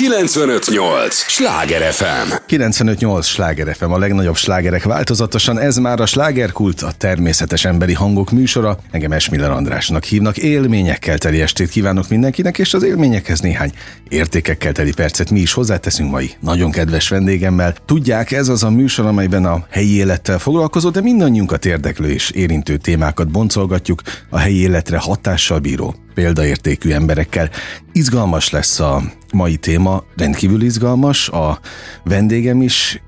[0.00, 1.14] 958!
[1.14, 2.32] Sláger FM!
[2.46, 3.26] 958!
[3.26, 8.78] Sláger FM, a legnagyobb slágerek változatosan, ez már a slágerkult, a természetes emberi hangok műsora.
[8.90, 13.72] Engem Esmiller Andrásnak hívnak, élményekkel teli estét kívánok mindenkinek, és az élményekhez néhány
[14.08, 17.74] értékekkel teli percet mi is hozzáteszünk mai nagyon kedves vendégemmel.
[17.86, 22.76] Tudják, ez az a műsor, amelyben a helyi élettel foglalkozó, de mindannyiunkat érdeklő és érintő
[22.76, 27.50] témákat boncolgatjuk a helyi életre hatással bíró példaértékű emberekkel.
[27.92, 31.60] Izgalmas lesz a mai téma, rendkívül izgalmas, a
[32.04, 33.02] vendégem is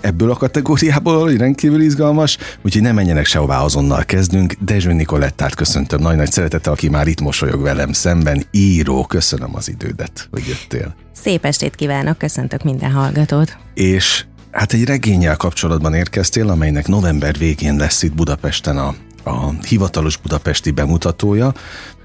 [0.00, 4.52] ebből a kategóriából rendkívül izgalmas, úgyhogy nem menjenek sehová, azonnal kezdünk.
[4.60, 10.28] Dezső Nikolettát köszöntöm nagy-nagy szeretettel, aki már itt mosolyog velem szemben, író, köszönöm az idődet,
[10.30, 10.94] hogy jöttél.
[11.12, 13.56] Szép estét kívánok, köszöntök minden hallgatót.
[13.74, 20.16] És hát egy regényel kapcsolatban érkeztél, amelynek november végén lesz itt Budapesten a a hivatalos
[20.16, 21.52] budapesti bemutatója,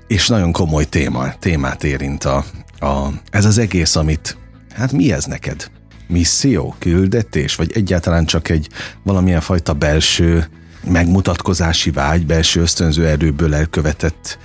[0.08, 2.44] és nagyon komoly téma, témát érint a,
[2.86, 4.38] a, ez az egész, amit,
[4.74, 5.72] hát mi ez neked?
[6.08, 8.68] Misszió, küldetés, vagy egyáltalán csak egy
[9.04, 10.50] valamilyen fajta belső
[10.84, 14.38] megmutatkozási vágy, belső ösztönző erőből elkövetett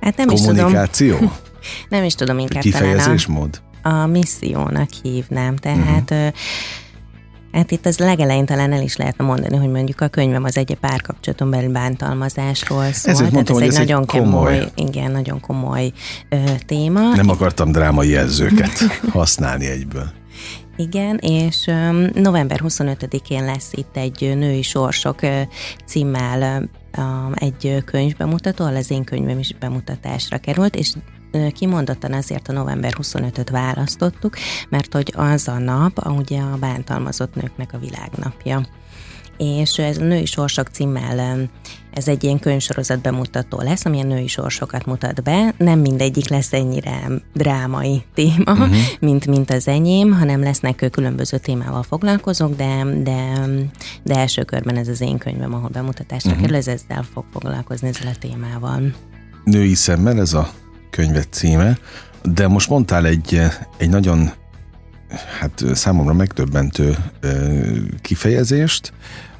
[0.00, 1.12] hát nem kommunikáció?
[1.12, 1.32] Is tudom.
[1.88, 3.60] nem is tudom inkább Kifejezésmód?
[3.82, 6.32] A, a missziónak hívnám, tehát uh-huh
[7.56, 10.76] Hát itt az legelején talán el is lehetne mondani, hogy mondjuk a könyvem az egy
[10.80, 13.12] párkapcsolaton belül bántalmazásról szól.
[13.12, 15.92] Ezért mondtam, Tehát ez egy nagyon komoly, komoly, igen, nagyon komoly
[16.28, 17.14] ö, téma.
[17.14, 18.78] Nem akartam drámai jelzőket
[19.12, 20.10] használni egyből.
[20.76, 21.70] Igen, és
[22.14, 25.20] november 25-én lesz itt egy Női Sorsok
[25.86, 26.68] címmel
[27.34, 30.92] egy könyvbemutató, ahol az én könyvem is bemutatásra került, és
[31.52, 34.36] kimondottan azért a november 25-öt választottuk,
[34.68, 38.66] mert hogy az a nap, ugye a bántalmazott nőknek a világnapja
[39.38, 41.48] és ez a Női Sorsok címmel
[41.90, 45.54] ez egy ilyen könyvsorozat bemutató lesz, ami a női sorsokat mutat be.
[45.58, 48.76] Nem mindegyik lesz ennyire drámai téma, uh-huh.
[49.00, 53.46] mint, mint az enyém, hanem lesznek különböző témával foglalkozók, de, de,
[54.02, 56.44] de első körben ez az én könyvem, ahol bemutatásra uh-huh.
[56.44, 58.94] kerül, ez ezzel fog foglalkozni ezzel a témával.
[59.44, 60.50] Női szemmel ez a
[60.90, 61.78] könyvet címe,
[62.22, 63.40] de most mondtál egy,
[63.76, 64.30] egy nagyon
[65.40, 66.96] hát számomra megdöbbentő
[68.02, 68.92] kifejezést,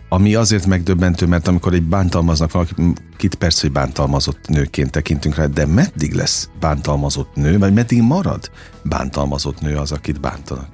[0.09, 5.67] ami azért megdöbbentő, mert amikor egy bántalmaznak valakit, persze, hogy bántalmazott nőként tekintünk rá, de
[5.67, 8.51] meddig lesz bántalmazott nő, vagy meddig marad
[8.83, 10.69] bántalmazott nő az, akit bántanak?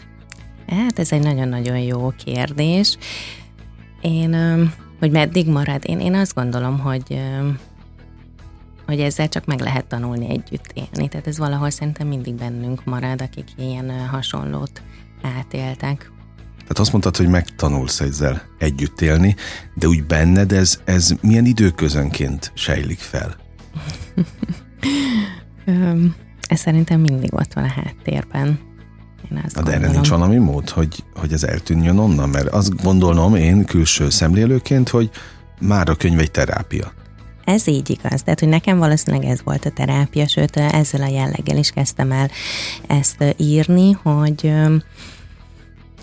[0.66, 2.98] Hát ez egy nagyon-nagyon jó kérdés.
[4.00, 4.36] Én,
[4.98, 5.82] hogy meddig marad?
[5.86, 7.20] Én, én azt gondolom, hogy
[8.86, 11.08] hogy ezzel csak meg lehet tanulni együtt élni.
[11.08, 14.82] Tehát ez valahol szerintem mindig bennünk marad, akik ilyen hasonlót
[15.22, 16.10] átéltek.
[16.56, 19.36] Tehát azt mondtad, hogy megtanulsz ezzel együtt élni,
[19.74, 23.36] de úgy benned ez, ez milyen időközönként sejlik fel?
[26.48, 28.58] ez szerintem mindig ott van a háttérben.
[29.30, 32.28] Én azt Na, de erre nincs valami mód, hogy, hogy ez eltűnjön onnan?
[32.28, 35.10] Mert azt gondolom én külső szemlélőként, hogy
[35.60, 36.92] már a könyv egy terápia.
[37.44, 38.22] Ez így igaz.
[38.22, 42.30] Tehát, hogy nekem valószínűleg ez volt a terápia, sőt, ezzel a jelleggel is kezdtem el
[42.86, 44.52] ezt írni, hogy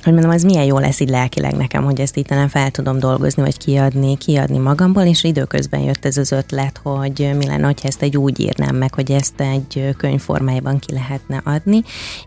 [0.04, 3.00] hogy mondom, az milyen jó lesz így lelkileg nekem, hogy ezt itt talán fel tudom
[3.00, 7.88] dolgozni, vagy kiadni, kiadni magamból, és időközben jött ez az ötlet, hogy mi lenne, hogyha
[7.88, 11.82] ezt egy úgy írnám meg, hogy ezt egy könyvformájában ki lehetne adni,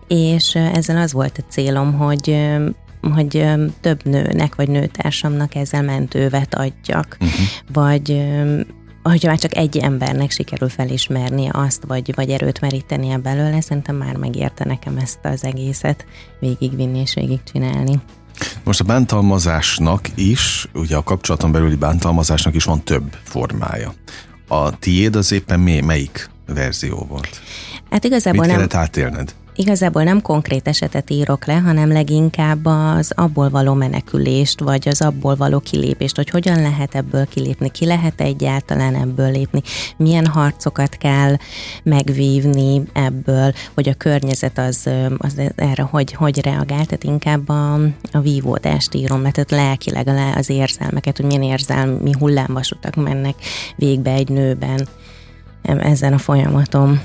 [0.08, 2.50] és ezzel az volt a célom, hogy
[3.14, 3.44] hogy
[3.80, 7.46] több nőnek vagy nőtársamnak ezzel mentővet adjak, uh-huh.
[7.72, 8.24] vagy
[9.02, 14.16] hogyha már csak egy embernek sikerül felismerni azt, vagy, vagy erőt merítenie belőle, szerintem már
[14.16, 16.06] megérte nekem ezt az egészet
[16.40, 18.00] végigvinni és végigcsinálni.
[18.64, 23.94] Most a bántalmazásnak is, ugye a kapcsolaton belüli bántalmazásnak is van több formája.
[24.48, 27.40] A tiéd az éppen melyik verzió volt?
[27.90, 28.56] Hát igazából Mit nem...
[28.56, 29.34] kellett átélned?
[29.56, 35.36] Igazából nem konkrét esetet írok le, hanem leginkább az abból való menekülést, vagy az abból
[35.36, 39.62] való kilépést, hogy hogyan lehet ebből kilépni, ki lehet egyáltalán ebből lépni,
[39.96, 41.36] milyen harcokat kell
[41.82, 47.74] megvívni ebből, hogy a környezet az, az erre hogy, hogy reagál, tehát inkább a,
[48.12, 53.34] a vívódást írom, mert tehát lelkileg az érzelmeket, hogy milyen érzelmi hullámvasutak mennek
[53.76, 54.88] végbe egy nőben
[55.62, 57.00] ezen a folyamatom.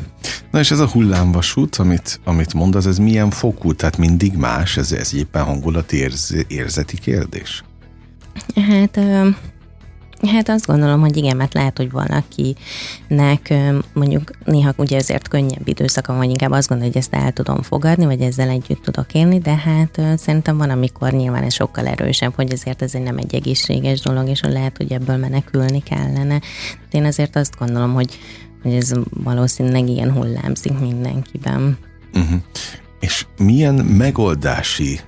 [0.52, 3.74] Na és ez a hullámvasút, amit, amit mondasz, ez milyen fokú?
[3.74, 4.78] Tehát mindig más?
[4.78, 7.64] Ez, ez éppen hangulati érz, érzeti kérdés?
[8.56, 9.00] Hát
[10.22, 13.54] Hát azt gondolom, hogy igen, mert lehet, hogy valakinek
[13.94, 18.06] mondjuk néha ugye ezért könnyebb időszaka, vagy inkább azt gondolom, hogy ezt el tudom fogadni,
[18.06, 22.52] vagy ezzel együtt tudok élni, de hát szerintem van, amikor nyilván ez sokkal erősebb, hogy
[22.52, 26.40] ezért ez nem egy egészséges dolog, és lehet, hogy ebből menekülni kellene.
[26.90, 28.20] De én azért azt gondolom, hogy,
[28.64, 31.78] hogy ez valószínűleg ilyen hullámzik mindenkiben.
[32.14, 32.42] Uh-huh.
[33.00, 35.00] És milyen megoldási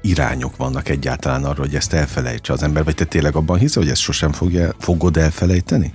[0.00, 3.90] irányok vannak egyáltalán arra, hogy ezt elfelejtse az ember, vagy te tényleg abban hiszel, hogy
[3.90, 5.92] ezt sosem fogja, fogod elfelejteni?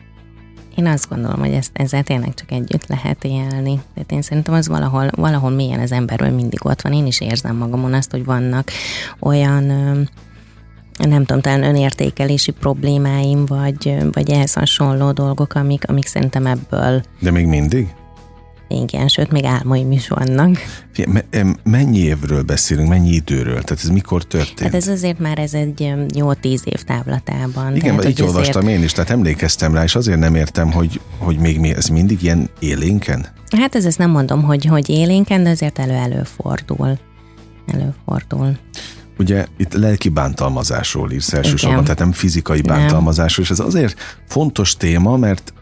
[0.76, 3.82] Én azt gondolom, hogy ezt, ezzel tényleg csak együtt lehet élni.
[3.94, 6.94] Tehát én szerintem az valahol, valahol mélyen az emberről mindig ott van.
[6.94, 8.72] Én is érzem magamon azt, hogy vannak
[9.20, 9.72] olyan
[10.98, 17.04] nem tudom, talán önértékelési problémáim, vagy, vagy ehhez hasonló dolgok, amik, amik szerintem ebből...
[17.20, 17.88] De még mindig?
[18.68, 20.58] Igen, sőt, még álmaim is vannak.
[21.64, 23.62] Mennyi évről beszélünk, mennyi időről?
[23.62, 24.60] Tehát ez mikor történt?
[24.60, 27.76] Hát ez azért már ez egy jó tíz év távlatában.
[27.76, 28.30] Igen, tehát, így azért...
[28.30, 32.24] olvastam én is, tehát emlékeztem rá, és azért nem értem, hogy, hogy még ez mindig
[32.24, 33.26] ilyen élénken?
[33.58, 36.98] Hát ez ezt nem mondom, hogy, hogy élénken, de azért elő-előfordul.
[37.68, 38.58] Előfordul.
[39.18, 41.84] Ugye itt lelki bántalmazásról írsz elsősorban, Igen.
[41.84, 45.54] tehát nem fizikai bántalmazásról, és ez azért fontos téma, mert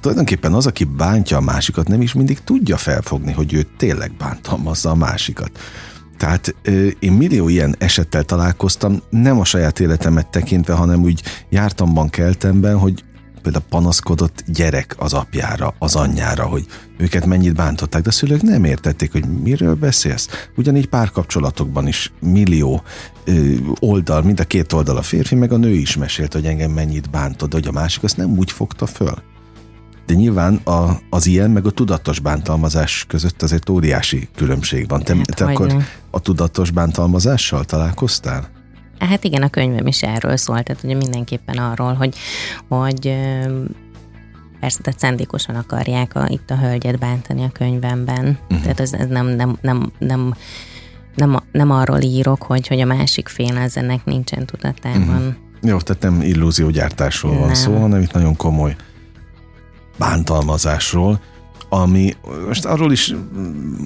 [0.00, 4.90] tulajdonképpen az, aki bántja a másikat, nem is mindig tudja felfogni, hogy ő tényleg bántalmazza
[4.90, 5.50] a másikat.
[6.16, 6.54] Tehát
[6.98, 13.04] én millió ilyen esettel találkoztam, nem a saját életemet tekintve, hanem úgy jártamban, keltemben, hogy
[13.42, 16.66] például panaszkodott gyerek az apjára, az anyjára, hogy
[16.98, 20.28] őket mennyit bántották, de a szülők nem értették, hogy miről beszélsz.
[20.56, 22.82] Ugyanígy párkapcsolatokban is millió
[23.24, 26.70] ö, oldal, mind a két oldal a férfi, meg a nő is mesélt, hogy engem
[26.70, 29.14] mennyit bántott, de hogy a másik azt nem úgy fogta föl.
[30.06, 35.02] De nyilván a, az ilyen, meg a tudatos bántalmazás között azért óriási különbség van.
[35.02, 38.51] Te, hát, te akkor a tudatos bántalmazással találkoztál?
[39.08, 42.16] Hát igen, a könyvem is erről szólt, tehát ugye mindenképpen arról, hogy,
[42.68, 43.16] hogy
[44.60, 48.38] persze, tehát szándékosan akarják a, itt a hölgyet bántani a könyvemben.
[48.42, 48.60] Uh-huh.
[48.60, 50.34] Tehát ez, ez nem, nem, nem, nem,
[51.14, 55.08] nem, nem arról írok, hogy, hogy a másik fél az ennek nincsen tudatában.
[55.08, 55.34] Uh-huh.
[55.62, 57.40] Jó, tehát nem illúziógyártásról nem.
[57.40, 58.76] van szó, hanem itt nagyon komoly
[59.98, 61.20] bántalmazásról,
[61.74, 62.16] ami
[62.46, 63.14] most arról is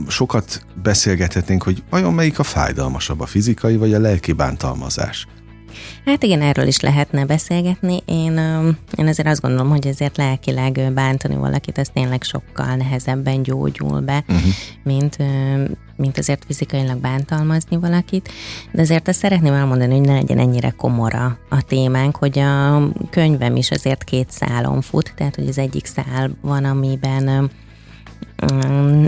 [0.09, 5.27] sokat beszélgethetnénk, hogy vajon melyik a fájdalmasabb, a fizikai vagy a lelki bántalmazás.
[6.05, 8.03] Hát igen, erről is lehetne beszélgetni.
[8.05, 8.33] Én,
[8.97, 14.25] én azért azt gondolom, hogy ezért lelkileg bántani valakit, az tényleg sokkal nehezebben gyógyul be,
[14.29, 14.53] uh-huh.
[14.82, 15.17] mint,
[15.97, 18.31] mint azért fizikailag bántalmazni valakit.
[18.73, 23.56] De azért azt szeretném elmondani, hogy ne legyen ennyire komora a témánk, hogy a könyvem
[23.56, 27.50] is azért két szálon fut, tehát hogy az egyik szál van, amiben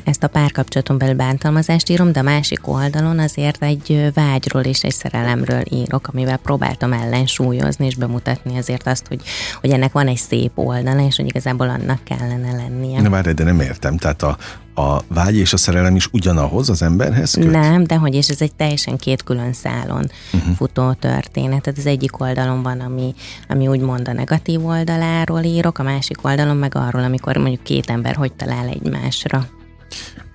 [0.05, 4.93] ezt a párkapcsolaton belül bántalmazást írom, de a másik oldalon azért egy vágyról és egy
[4.93, 9.21] szerelemről írok, amivel próbáltam ellensúlyozni és bemutatni azért azt, hogy,
[9.61, 13.01] hogy ennek van egy szép oldala, és hogy igazából annak kellene lennie.
[13.01, 13.97] Na várj, de nem értem.
[13.97, 14.37] Tehát a,
[14.79, 17.51] a vágy és a szerelem is ugyanahoz az emberhez köt?
[17.51, 20.55] Nem, de hogy és ez egy teljesen két külön szálon uh-huh.
[20.55, 21.63] futó történet.
[21.63, 23.15] Tehát az egyik oldalon van, ami,
[23.49, 28.15] ami úgymond a negatív oldaláról írok, a másik oldalon meg arról, amikor mondjuk két ember
[28.15, 29.47] hogy talál egymásra.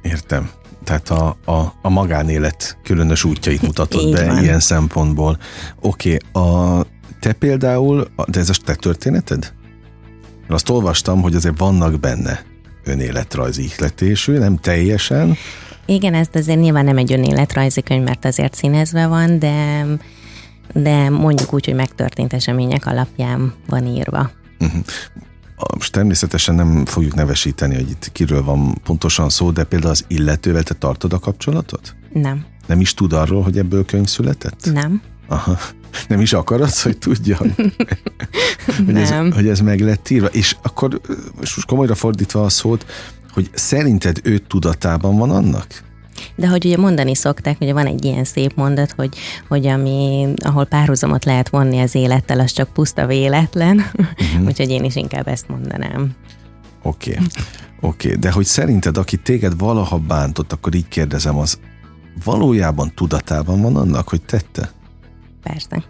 [0.02, 0.50] Értem.
[0.84, 4.44] Tehát a, a, a magánélet különös útjait mutatod be van.
[4.44, 5.38] ilyen szempontból.
[5.82, 6.86] Oké, okay, a
[7.20, 9.54] te például, de ez a te történeted?
[10.48, 12.52] Azt olvastam, hogy azért vannak benne
[12.84, 15.36] önéletrajzi ihletésű, nem teljesen.
[15.86, 19.86] Igen, ez azért nyilván nem egy önéletrajzi könyv, mert azért színezve van, de,
[20.74, 24.32] de mondjuk úgy, hogy megtörtént események alapján van írva.
[24.60, 24.82] Uh-huh.
[25.74, 30.64] Most természetesen nem fogjuk nevesíteni, hogy itt kiről van pontosan szó, de például az illetővel
[30.64, 31.96] te tartod a kapcsolatot?
[32.14, 32.46] Nem.
[32.68, 34.72] Nem is tud arról, hogy ebből könyv született?
[34.74, 35.02] Nem.
[35.28, 35.58] Aha.
[36.08, 37.54] Nem is akarod, hogy tudja, hogy,
[38.86, 40.28] hogy, ez, hogy ez meg lett írva.
[40.28, 41.02] És akkor
[41.38, 42.86] most komolyra fordítva a szót,
[43.34, 45.84] hogy szerinted ő tudatában van annak?
[46.36, 50.66] De hogy ugye mondani szokták, hogy van egy ilyen szép mondat, hogy, hogy ami, ahol
[50.66, 54.46] párhuzamot lehet vonni az élettel, az csak puszta véletlen, uh-huh.
[54.48, 56.12] úgyhogy én is inkább ezt mondanám.
[56.84, 57.26] Oké, okay.
[57.82, 58.20] oké, okay.
[58.20, 61.60] de hogy szerinted, aki téged valaha bántott, akkor így kérdezem, az
[62.24, 64.72] valójában tudatában van annak, hogy tette?
[65.44, 65.84] Persze.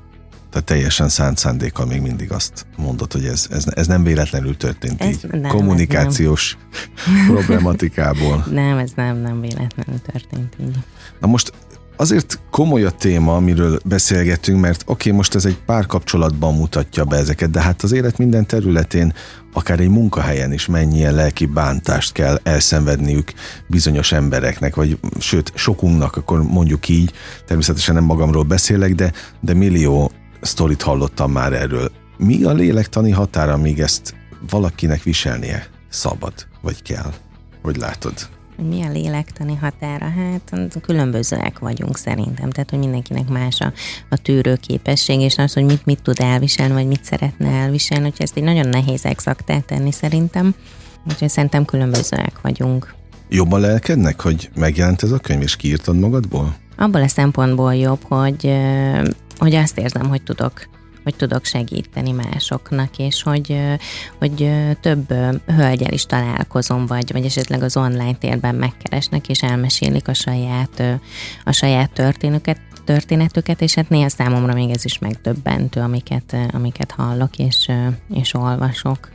[0.50, 5.02] Tehát teljesen szánt szándékkal még mindig azt mondod, hogy ez, ez, ez nem véletlenül történt
[5.02, 5.32] ez így.
[5.32, 6.58] Nem, Kommunikációs
[7.06, 7.26] nem.
[7.36, 8.46] problematikából.
[8.52, 10.78] Nem, ez nem, nem véletlenül történt így.
[11.20, 11.54] Na most
[11.96, 17.18] azért komoly a téma, amiről beszélgetünk, mert oké, okay, most ez egy párkapcsolatban mutatja be
[17.18, 19.14] ezeket, de hát az élet minden területén,
[19.54, 23.34] akár egy munkahelyen is mennyien lelki bántást kell elszenvedniük
[23.68, 27.12] bizonyos embereknek, vagy sőt, sokunknak, akkor mondjuk így,
[27.46, 31.92] természetesen nem magamról beszélek, de, de millió sztorit hallottam már erről.
[32.18, 34.16] Mi a lélektani határa, amíg ezt
[34.50, 37.14] valakinek viselnie szabad, vagy kell?
[37.62, 38.14] Hogy látod?
[38.58, 40.06] Mi a lélektani határa?
[40.06, 43.74] Hát különbözőek vagyunk szerintem, tehát hogy mindenkinek más a,
[44.10, 48.38] a tűrőképesség, és az, hogy mit, mit tud elviselni, vagy mit szeretne elviselni, hogy ezt
[48.38, 50.56] egy nagyon nehéz exaktát tenni szerintem,
[51.08, 52.94] úgyhogy szerintem különbözőek vagyunk.
[53.30, 56.56] Jobban lelkednek, hogy megjelent ez a könyv, és kiírtad magadból?
[56.78, 58.54] Abból a szempontból jobb, hogy,
[59.38, 60.68] hogy azt érzem, hogy tudok
[61.04, 63.60] hogy tudok segíteni másoknak, és hogy,
[64.20, 65.14] hogy több
[65.46, 70.84] hölgyel is találkozom, vagy, vagy esetleg az online térben megkeresnek, és elmesélik a saját,
[71.44, 77.38] a saját történüket, történetüket, és hát néha számomra még ez is megdöbbentő, amiket, amiket hallok
[77.38, 77.72] és,
[78.14, 79.10] és olvasok.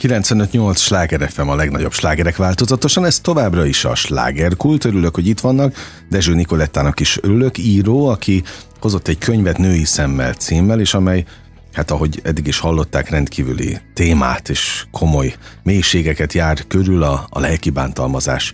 [0.00, 5.40] 95-8 sláger FM a legnagyobb slágerek változatosan, ez továbbra is a slágerkult, örülök, hogy itt
[5.40, 5.74] vannak,
[6.08, 8.42] Dezső Nikolettának is örülök, író, aki
[8.80, 11.24] hozott egy könyvet Női szemmel címmel, és amely
[11.72, 17.70] hát ahogy eddig is hallották, rendkívüli témát és komoly mélységeket jár körül a, a lelki
[17.70, 18.52] bántalmazás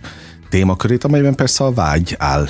[0.55, 2.49] témakörét, amelyben persze a vágy áll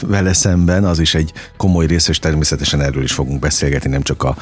[0.00, 4.22] vele szemben, az is egy komoly rész, és természetesen erről is fogunk beszélgetni, nem csak
[4.22, 4.36] a,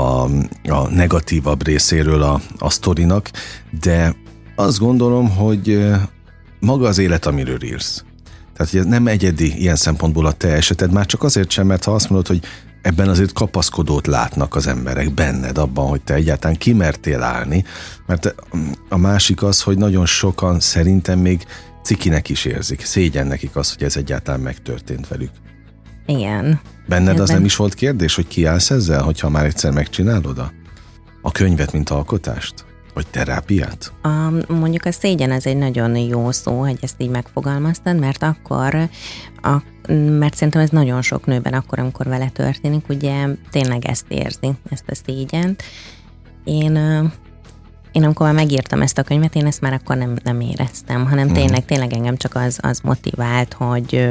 [0.00, 0.28] a,
[0.68, 3.30] a negatívabb részéről a, a sztorinak,
[3.80, 4.14] de
[4.56, 5.86] azt gondolom, hogy
[6.60, 8.04] maga az élet, amiről írsz.
[8.56, 11.94] Tehát, ez nem egyedi ilyen szempontból a te eseted, már csak azért sem, mert ha
[11.94, 12.40] azt mondod, hogy
[12.82, 17.64] ebben azért kapaszkodót látnak az emberek benned abban, hogy te egyáltalán kimertél állni,
[18.06, 18.34] mert
[18.88, 21.46] a másik az, hogy nagyon sokan szerintem még
[21.88, 25.30] cikinek is érzik, szégyen nekik az, hogy ez egyáltalán megtörtént velük.
[26.06, 26.60] Igen.
[26.88, 27.20] Benned Ebben...
[27.20, 30.52] az nem is volt kérdés, hogy kiállsz ezzel, hogyha már egyszer megcsinálod a,
[31.22, 32.64] a könyvet, mint alkotást?
[32.94, 33.92] Vagy terápiát?
[34.02, 38.88] A, mondjuk a szégyen ez egy nagyon jó szó, hogy ezt így megfogalmaztad, mert akkor,
[39.42, 44.50] a, mert szerintem ez nagyon sok nőben akkor, amikor vele történik, ugye tényleg ezt érzi,
[44.70, 45.62] ezt a szégyent.
[46.44, 46.76] Én
[47.92, 51.26] én amikor már megírtam ezt a könyvet, én ezt már akkor nem, nem éreztem, hanem
[51.26, 51.34] mhm.
[51.34, 54.08] tényleg, tényleg engem csak az, az motivált, hogy,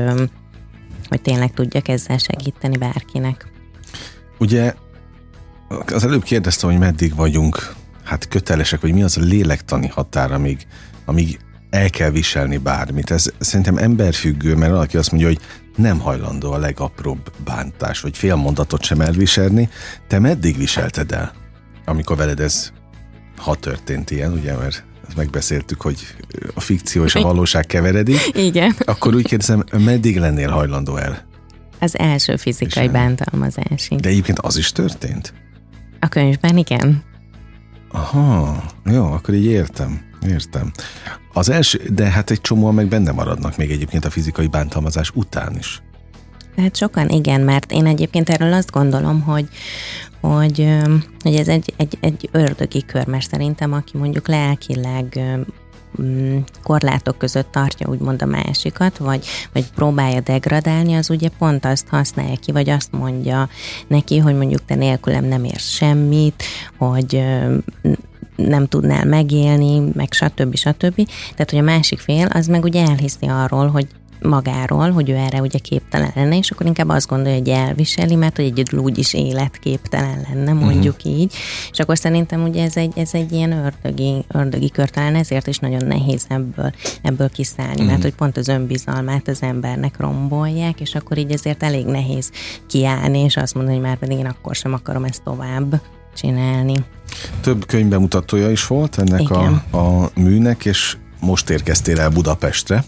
[1.09, 3.51] hogy tényleg tudjak ezzel segíteni bárkinek.
[4.39, 4.73] Ugye
[5.85, 10.67] az előbb kérdeztem, hogy meddig vagyunk hát kötelesek, vagy mi az a lélektani határ, amíg,
[11.05, 13.11] amíg el kell viselni bármit.
[13.11, 15.39] Ez szerintem emberfüggő, mert valaki azt mondja, hogy
[15.75, 19.69] nem hajlandó a legapróbb bántás, vagy fél mondatot sem elviselni.
[20.07, 21.33] Te meddig viselted el,
[21.85, 22.71] amikor veled ez,
[23.37, 24.83] ha történt ilyen, ugye, mert
[25.15, 26.15] megbeszéltük, hogy
[26.53, 28.29] a fikció és a valóság keveredik.
[28.33, 28.75] Igen.
[28.79, 31.25] Akkor úgy kérdezem, meddig lennél hajlandó el?
[31.79, 33.99] Az első fizikai bántalmazásig.
[33.99, 35.33] De egyébként az is történt?
[35.99, 37.03] A könyvben igen.
[37.91, 40.01] Aha, jó, akkor így értem.
[40.27, 40.71] Értem.
[41.33, 45.57] Az első, de hát egy csomóan meg benne maradnak még egyébként a fizikai bántalmazás után
[45.57, 45.81] is.
[46.57, 49.47] Hát sokan igen, mert én egyébként erről azt gondolom, hogy,
[50.21, 50.67] hogy,
[51.19, 55.19] hogy ez egy, egy, egy ördögi kör, mert szerintem aki mondjuk lelkileg
[56.01, 61.87] mm, korlátok között tartja úgymond a másikat, vagy, vagy próbálja degradálni, az ugye pont azt
[61.87, 63.49] használja ki, vagy azt mondja
[63.87, 66.43] neki, hogy mondjuk te nélkülem nem érsz semmit,
[66.77, 67.23] hogy
[68.35, 70.55] nem tudnál megélni, meg stb.
[70.55, 70.95] stb.
[71.31, 73.87] Tehát, hogy a másik fél az meg ugye elhiszi arról, hogy
[74.21, 78.35] magáról, hogy ő erre ugye képtelen lenne, és akkor inkább azt gondolja, hogy elviseli, mert
[78.35, 80.63] hogy egyedül úgyis életképtelen lenne, mhm.
[80.63, 81.19] mondjuk uh-huh.
[81.19, 81.33] így.
[81.71, 85.57] És akkor szerintem ugye ez egy, ez egy ilyen ördögi, ördögi kör, talán ezért is
[85.57, 86.71] nagyon nehéz ebből,
[87.01, 87.87] ebből kiszállni, uh-huh.
[87.87, 92.31] mert hogy pont az önbizalmát az embernek rombolják, és akkor így ezért elég nehéz
[92.67, 95.81] kiállni, és azt mondani, hogy már pedig én akkor sem akarom ezt tovább
[96.17, 96.75] csinálni.
[97.41, 99.45] Több könyvbemutatója is volt ennek a,
[99.77, 102.83] a műnek, és most érkeztél el Budapestre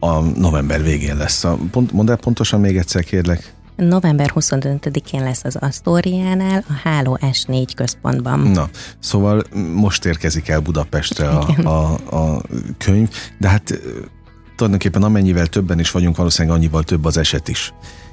[0.00, 1.44] a november végén lesz.
[1.44, 3.54] A, pont, mondd el pontosan még egyszer, kérlek.
[3.76, 8.40] November 25-én lesz az Asztóriánál, a Háló S4 központban.
[8.40, 12.42] Na, szóval most érkezik el Budapestre a, a, a
[12.78, 13.80] könyv, de hát
[14.56, 17.72] tulajdonképpen amennyivel többen is vagyunk, valószínűleg annyival több az eset is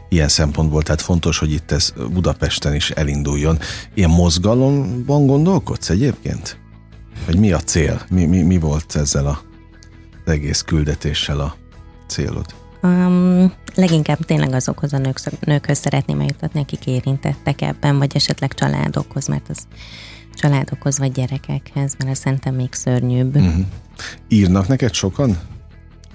[0.10, 3.60] ilyen szempontból, tehát fontos, hogy itt ez Budapesten is elinduljon.
[3.94, 6.58] Ilyen mozgalomban gondolkodsz egyébként?
[7.26, 8.02] Vagy mi a cél?
[8.10, 9.42] Mi, mi, mi volt ezzel a,
[10.26, 11.56] az egész küldetéssel a
[12.08, 12.46] célod?
[12.82, 19.28] Um, leginkább tényleg azokhoz a nők, nőkhöz szeretném eljutatni, akik érintettek ebben, vagy esetleg családokhoz,
[19.28, 19.68] mert az
[20.34, 23.36] családokhoz vagy gyerekekhez, mert ez szerintem még szörnyűbb.
[23.36, 23.66] Uh-huh.
[24.28, 25.38] Írnak neked sokan?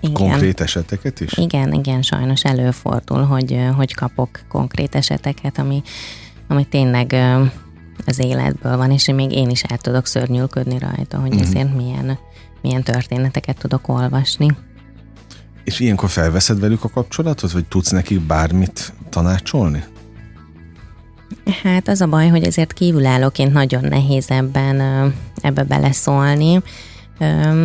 [0.00, 0.14] Igen.
[0.14, 1.32] Konkrét eseteket is?
[1.32, 5.82] Igen, igen, sajnos előfordul, hogy, hogy kapok konkrét eseteket, ami,
[6.48, 7.12] ami tényleg
[8.06, 11.48] az életből van, és még én is el tudok szörnyűködni rajta, hogy uh-huh.
[11.48, 12.18] ezért milyen,
[12.62, 14.56] milyen történeteket tudok olvasni.
[15.64, 19.84] És ilyenkor felveszed velük a kapcsolatot, vagy tudsz nekik bármit tanácsolni?
[21.62, 24.80] Hát az a baj, hogy ezért kívülállóként nagyon nehéz ebben
[25.42, 26.62] ebbe beleszólni.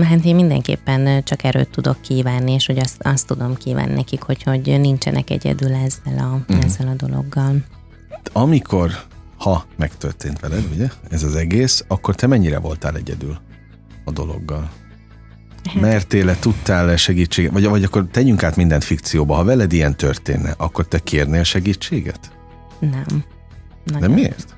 [0.01, 4.43] Hát én mindenképpen csak erőt tudok kívánni, és hogy azt, azt tudom kívánni nekik, hogy,
[4.43, 6.65] hogy nincsenek egyedül ezzel a, uh-huh.
[6.65, 7.55] ezzel a dologgal.
[8.33, 8.91] Amikor,
[9.37, 13.37] ha megtörtént veled, ugye, ez az egész, akkor te mennyire voltál egyedül
[14.05, 14.69] a dologgal?
[15.67, 15.81] Hát.
[15.81, 17.51] Mertél-e, tudtál-e segítséget?
[17.51, 19.35] Vagy, vagy akkor tegyünk át mindent fikcióba.
[19.35, 22.31] Ha veled ilyen történne, akkor te kérnél segítséget?
[22.79, 23.23] Nem.
[23.83, 24.01] Nagyon.
[24.01, 24.55] De miért?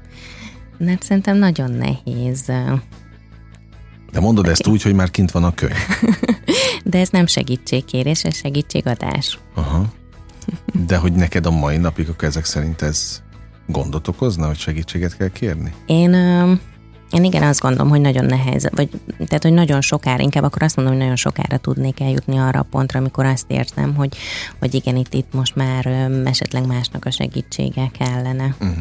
[0.77, 2.45] Mert szerintem nagyon nehéz.
[4.11, 5.73] De mondod ezt úgy, hogy már kint van a könyv.
[6.83, 9.39] De ez nem segítségkérés, ez segítségadás.
[9.55, 9.93] Aha.
[10.87, 13.21] De hogy neked a mai napig, akkor ezek szerint ez
[13.67, 15.73] gondot okozna, hogy segítséget kell kérni?
[15.85, 16.15] Én,
[17.11, 20.75] én igen azt gondolom, hogy nagyon nehéz, vagy tehát, hogy nagyon sokára, inkább akkor azt
[20.75, 24.17] mondom, hogy nagyon sokára tudnék eljutni arra a pontra, amikor azt érzem, hogy,
[24.59, 25.85] hogy igen, itt, itt most már
[26.25, 28.55] esetleg másnak a segítsége kellene.
[28.59, 28.77] Uh-huh.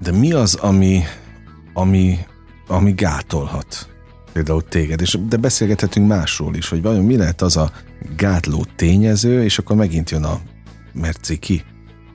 [0.00, 1.02] De mi az, ami,
[1.72, 2.18] ami,
[2.66, 3.88] ami gátolhat
[4.32, 7.70] például téged, és de beszélgethetünk másról is, hogy vajon mi lehet az a
[8.16, 10.40] gátló tényező, és akkor megint jön a
[10.92, 11.64] merci ki,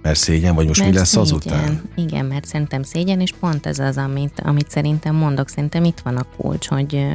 [0.02, 1.24] mert szégyen, vagy most mert mi lesz szégyen.
[1.24, 1.82] azután?
[1.96, 6.18] Igen, mert szerintem szégyen, és pont ez az, amit, amit szerintem mondok, szerintem itt van
[6.18, 7.06] a kulcs, hogy,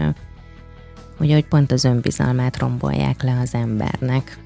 [1.19, 4.39] hogy, hogy pont az önbizalmát rombolják le az embernek.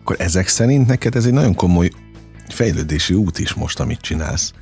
[0.00, 1.90] Akkor ezek szerint neked ez egy nagyon komoly
[2.48, 4.52] fejlődési út is most, amit csinálsz.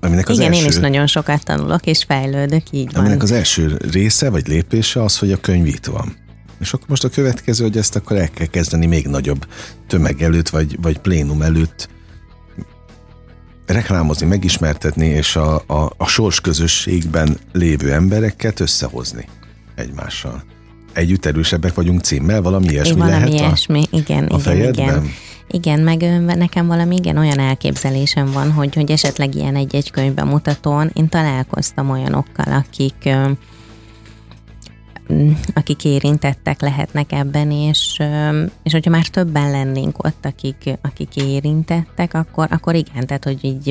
[0.00, 3.00] Aminek az Igen, első, én is nagyon sokat tanulok, és fejlődök, így van.
[3.00, 6.16] Aminek az első része, vagy lépése az, hogy a könyv itt van.
[6.60, 9.46] És akkor most a következő, hogy ezt akkor el kell kezdeni még nagyobb
[9.86, 11.88] tömeg előtt, vagy, vagy plénum előtt
[13.66, 19.28] reklámozni, megismertetni, és a, a, a sors közösségben lévő embereket összehozni
[19.74, 20.42] egymással.
[20.92, 25.10] Együtt erősebbek vagyunk címmel, valami ilyesmi valami lehet ilyesmi, a, igen, a igen, igen.
[25.48, 26.00] Igen, meg
[26.36, 32.52] nekem valami igen olyan elképzelésem van, hogy, hogy esetleg ilyen egy-egy könyvbemutatón én találkoztam olyanokkal,
[32.52, 33.08] akik
[35.54, 38.02] akik érintettek lehetnek ebben, és,
[38.62, 43.68] és hogyha már többen lennénk ott, akik, akik érintettek, akkor, akkor igen, tehát hogy így,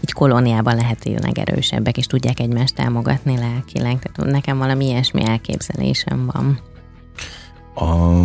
[0.00, 3.98] így kolóniában lehetőleg erősebbek, és tudják egymást támogatni lelkileg.
[3.98, 6.60] Tehát nekem valami ilyesmi elképzelésem van.
[7.74, 8.20] A,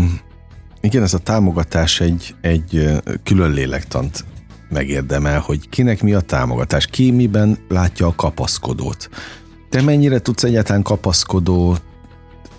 [0.81, 2.89] igen, ez a támogatás egy, egy
[3.24, 4.25] külön lélektant
[4.69, 9.10] megérdemel, hogy kinek mi a támogatás, ki miben látja a kapaszkodót.
[9.69, 11.77] Te mennyire tudsz egyáltalán kapaszkodó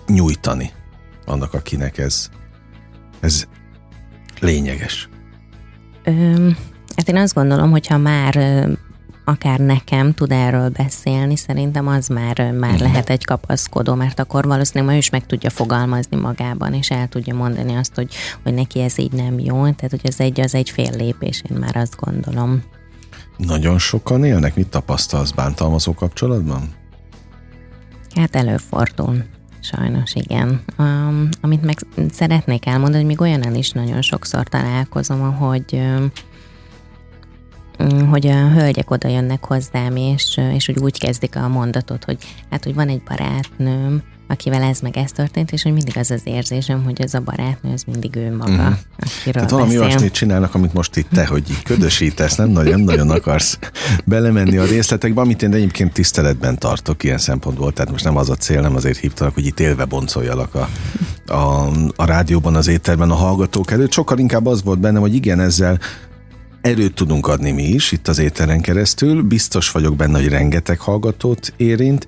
[0.07, 0.71] nyújtani
[1.25, 2.29] annak, akinek ez,
[3.19, 3.47] ez
[4.39, 5.09] lényeges?
[6.03, 6.49] Ö,
[6.95, 8.67] hát én azt gondolom, hogyha már
[9.25, 12.81] akár nekem tud erről beszélni, szerintem az már, már mhm.
[12.81, 17.35] lehet egy kapaszkodó, mert akkor valószínűleg ő is meg tudja fogalmazni magában, és el tudja
[17.35, 20.69] mondani azt, hogy, hogy neki ez így nem jó, tehát hogy az egy, az egy
[20.69, 22.63] fél lépés, én már azt gondolom.
[23.37, 26.79] Nagyon sokan élnek, mit tapasztalsz bántalmazó kapcsolatban?
[28.15, 29.23] Hát előfordul.
[29.59, 30.61] Sajnos igen.
[30.77, 31.77] Um, amit meg
[32.11, 36.11] szeretnék elmondani, hogy még olyannal is nagyon sokszor találkozom, hogy um,
[38.09, 42.17] hogy a hölgyek oda jönnek hozzám, és, és hogy úgy kezdik a mondatot, hogy
[42.49, 46.21] hát, hogy van egy barátnőm, akivel ez meg ez történt, és hogy mindig az az
[46.23, 48.75] érzésem, hogy ez a barátnő, az mindig ő maga, uh-huh.
[48.99, 53.09] akiről Tehát valami olyasmit csinálnak, amit most itt te, hogy így ködösítesz, nem nagyon, nagyon
[53.09, 53.59] akarsz
[54.05, 58.35] belemenni a részletekbe, amit én egyébként tiszteletben tartok ilyen szempontból, tehát most nem az a
[58.35, 60.69] cél, nem azért hívtalak, hogy itt élve boncoljalak a,
[61.33, 65.39] a, a rádióban, az étterben a hallgatók előtt, sokkal inkább az volt bennem, hogy igen,
[65.39, 65.79] ezzel
[66.61, 69.21] erőt tudunk adni mi is itt az éteren keresztül.
[69.21, 72.07] Biztos vagyok benne, hogy rengeteg hallgatót érint,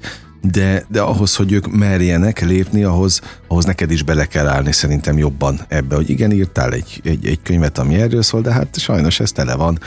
[0.52, 5.18] de, de ahhoz, hogy ők merjenek lépni, ahhoz, ahhoz neked is bele kell állni szerintem
[5.18, 9.20] jobban ebbe, hogy igen, írtál egy, egy, egy könyvet, ami erről szól, de hát sajnos
[9.20, 9.80] ez tele van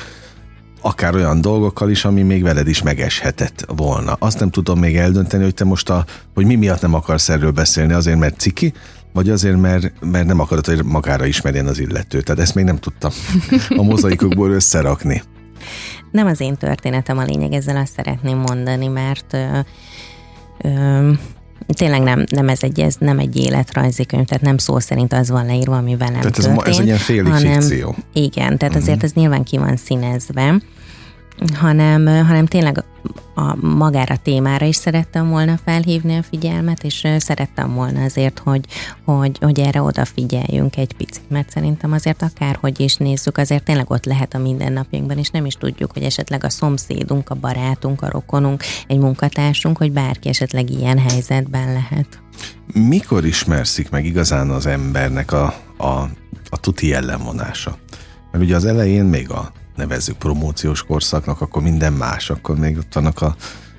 [0.81, 4.13] akár olyan dolgokkal is, ami még veled is megeshetett volna.
[4.19, 7.51] Azt nem tudom még eldönteni, hogy te most a, hogy mi miatt nem akarsz erről
[7.51, 8.73] beszélni, azért mert ciki,
[9.13, 12.21] vagy azért, mert, mert nem akarod, hogy magára ismerjen az illető.
[12.21, 13.11] Tehát ezt még nem tudtam
[13.77, 15.23] a mozaikokból összerakni.
[16.11, 19.37] Nem az én történetem a lényeg, ezzel azt szeretném mondani, mert
[21.67, 25.31] tényleg nem, nem ez egy, ez nem egy életrajzi könyv, tehát nem szó szerint az
[25.31, 26.67] van leírva, ami velem tehát ez, történt.
[26.67, 27.95] ez egy ilyen félig hanem, fikció.
[28.13, 28.83] Igen, tehát uh-huh.
[28.83, 30.55] azért ez nyilván ki van színezve
[31.55, 32.85] hanem, hanem tényleg
[33.35, 38.67] a magára témára is szerettem volna felhívni a figyelmet, és szerettem volna azért, hogy,
[39.05, 44.05] hogy, hogy erre odafigyeljünk egy picit, mert szerintem azért akárhogy is nézzük, azért tényleg ott
[44.05, 48.63] lehet a mindennapjainkban, és nem is tudjuk, hogy esetleg a szomszédunk, a barátunk, a rokonunk,
[48.87, 52.21] egy munkatársunk, hogy bárki esetleg ilyen helyzetben lehet.
[52.73, 55.89] Mikor ismerszik meg igazán az embernek a, a,
[56.51, 57.79] a tuti ellenvonása?
[58.33, 62.95] Mert ugye az elején még a nevezzük promóciós korszaknak, akkor minden más, akkor még ott
[62.95, 63.37] vannak a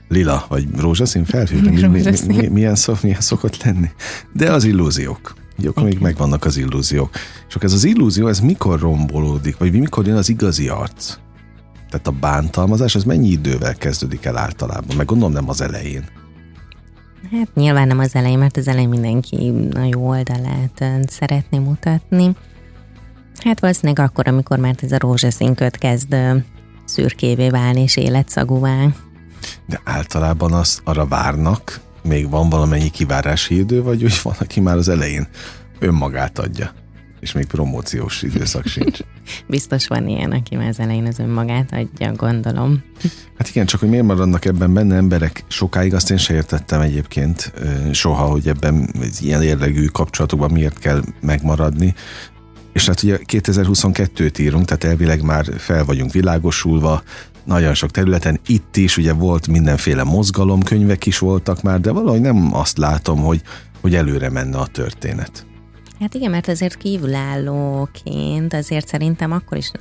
[0.07, 3.89] lila vagy rózsaszín felhő, mi, mi, mi, milyen, szó, milyen szokott lenni.
[4.33, 5.33] De az illúziók.
[5.57, 7.09] Jó, akkor még megvannak az illúziók.
[7.47, 11.17] És akkor ez az illúzió, ez mikor rombolódik, vagy mikor jön az igazi arc?
[11.89, 14.95] Tehát a bántalmazás, az mennyi idővel kezdődik el általában?
[14.95, 16.05] Meg gondolom nem az elején.
[17.31, 22.35] Hát nyilván nem az elején, mert az elején mindenki a jó oldalát szeretné mutatni.
[23.43, 26.15] Hát valószínűleg akkor, amikor már ez a rózsaszín köt kezd
[26.85, 28.85] szürkévé válni és életszagúvá.
[29.65, 34.75] De általában az arra várnak, még van valamennyi kivárási idő, vagy úgy van, aki már
[34.75, 35.27] az elején
[35.79, 36.71] önmagát adja,
[37.19, 38.99] és még promóciós időszak sincs.
[39.47, 42.83] Biztos van ilyen, aki már az elején az önmagát adja, gondolom.
[43.37, 47.53] Hát igen, csak hogy miért maradnak ebben benne emberek sokáig, azt én se értettem egyébként
[47.91, 51.95] soha, hogy ebben ilyen érlegű kapcsolatokban miért kell megmaradni.
[52.77, 57.03] És hát ugye 2022-t írunk, tehát elvileg már fel vagyunk világosulva,
[57.43, 58.39] nagyon sok területen.
[58.47, 63.23] Itt is ugye volt mindenféle mozgalom, könyvek is voltak már, de valahogy nem azt látom,
[63.23, 63.41] hogy,
[63.81, 65.45] hogy előre menne a történet.
[65.99, 69.71] Hát igen, mert azért kívülállóként azért szerintem akkor is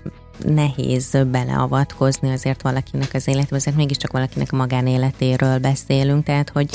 [0.44, 6.68] nehéz beleavatkozni azért valakinek az életébe, azért mégiscsak valakinek a magánéletéről beszélünk, tehát hogy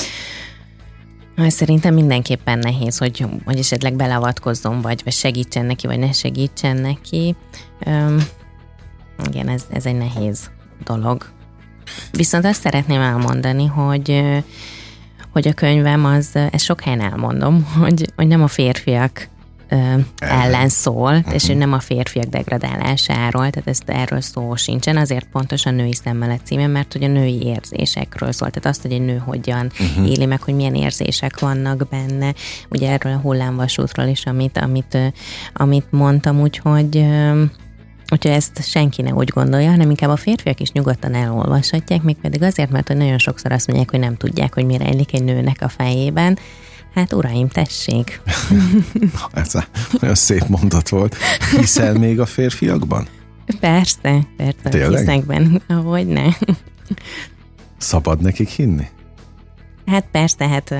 [1.36, 7.36] Szerintem mindenképpen nehéz, hogy, hogy esetleg beleavatkozzon, vagy, vagy segítsen neki, vagy ne segítsen neki.
[7.86, 8.22] Üm,
[9.28, 10.50] igen, ez, ez egy nehéz
[10.84, 11.30] dolog.
[12.12, 14.22] Viszont azt szeretném elmondani, hogy
[15.32, 19.28] hogy a könyvem az, ezt sok helyen elmondom, hogy, hogy nem a férfiak
[20.18, 21.34] ellen szól, uh-huh.
[21.34, 26.38] és nem a férfiak degradálásáról, tehát ezt erről szó sincsen, azért pontosan női szemmel a
[26.44, 30.10] címe, mert hogy a női érzésekről szól, tehát azt, hogy egy nő hogyan uh-huh.
[30.10, 32.34] éli meg, hogy milyen érzések vannak benne,
[32.70, 34.98] ugye erről a hullámvasútról is, amit, amit,
[35.52, 37.04] amit mondtam, úgyhogy
[38.12, 42.70] Úgyhogy ezt senki ne úgy gondolja, hanem inkább a férfiak is nyugodtan elolvashatják, mégpedig azért,
[42.70, 45.68] mert hogy nagyon sokszor azt mondják, hogy nem tudják, hogy mi rejlik egy nőnek a
[45.68, 46.38] fejében,
[46.94, 48.20] Hát uraim, tessék.
[49.32, 49.54] Ez
[50.02, 51.16] olyan szép mondat volt.
[51.58, 53.06] Hiszel még a férfiakban?
[53.60, 54.68] Persze, persze.
[54.68, 54.98] Tényleg?
[54.98, 56.26] Hiszek benne, ahogy ne.
[57.78, 58.86] Szabad nekik hinni?
[59.86, 60.74] Hát persze, hát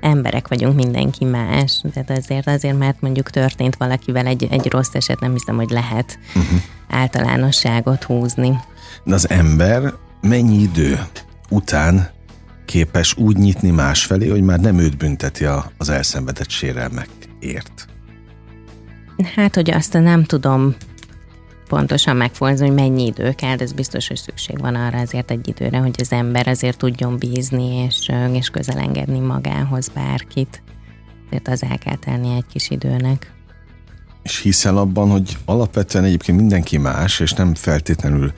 [0.00, 1.82] emberek vagyunk, mindenki más.
[1.92, 6.18] Tehát azért, azért, mert mondjuk történt valakivel egy, egy rossz eset, nem hiszem, hogy lehet
[6.34, 6.60] uh-huh.
[6.88, 8.58] általánosságot húzni.
[9.04, 11.00] De az ember mennyi idő
[11.48, 12.10] után
[12.72, 15.44] képes úgy nyitni másfelé, hogy már nem őt bünteti
[15.76, 17.86] az elszenvedett sérelmekért?
[19.34, 20.74] Hát, hogy azt nem tudom
[21.68, 25.48] pontosan megfogalmazni, hogy mennyi idő kell, de ez biztos, hogy szükség van arra azért egy
[25.48, 30.62] időre, hogy az ember azért tudjon bízni és, és közel engedni magához bárkit.
[31.26, 33.32] Ezért az el kell tenni egy kis időnek.
[34.22, 38.32] És hiszel abban, hogy alapvetően egyébként mindenki más, és nem feltétlenül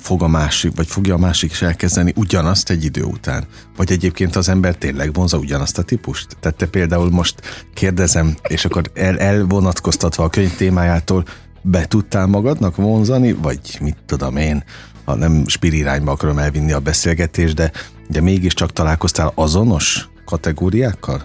[0.00, 3.44] fog a másik, vagy fogja a másik is elkezdeni ugyanazt egy idő után?
[3.76, 6.36] Vagy egyébként az ember tényleg vonza ugyanazt a típust?
[6.40, 11.24] Tehát te például most kérdezem, és akkor el, elvonatkoztatva a könyv témájától,
[11.62, 14.64] be tudtál magadnak vonzani, vagy mit tudom én,
[15.04, 17.72] ha nem spirirányba akarom elvinni a beszélgetést, de,
[18.08, 21.16] de mégiscsak találkoztál azonos kategóriákkal?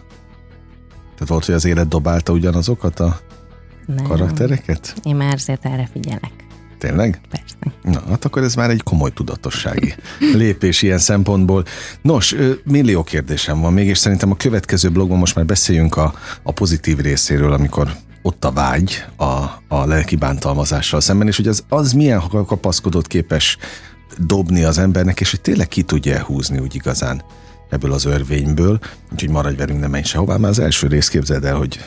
[1.13, 3.19] Tehát volt, hogy az élet dobálta ugyanazokat a
[3.85, 4.05] nem.
[4.05, 4.95] karaktereket?
[5.03, 6.44] Én már azért erre figyelek.
[6.85, 7.19] Tényleg?
[7.29, 7.55] Persze.
[7.81, 9.93] Na, hát akkor ez már egy komoly tudatossági
[10.33, 11.65] lépés ilyen szempontból.
[12.01, 16.51] Nos, millió kérdésem van még, és szerintem a következő blogban most már beszéljünk a, a
[16.51, 19.25] pozitív részéről, amikor ott a vágy a,
[19.67, 23.57] a lelki bántalmazással szemben, és hogy az, az milyen kapaszkodót képes
[24.17, 27.23] dobni az embernek, és hogy tényleg ki tudja húzni úgy igazán
[27.75, 28.79] ebből az örvényből,
[29.11, 31.79] úgyhogy maradj velünk, nem menj sehová, már az első rész képzeld el, hogy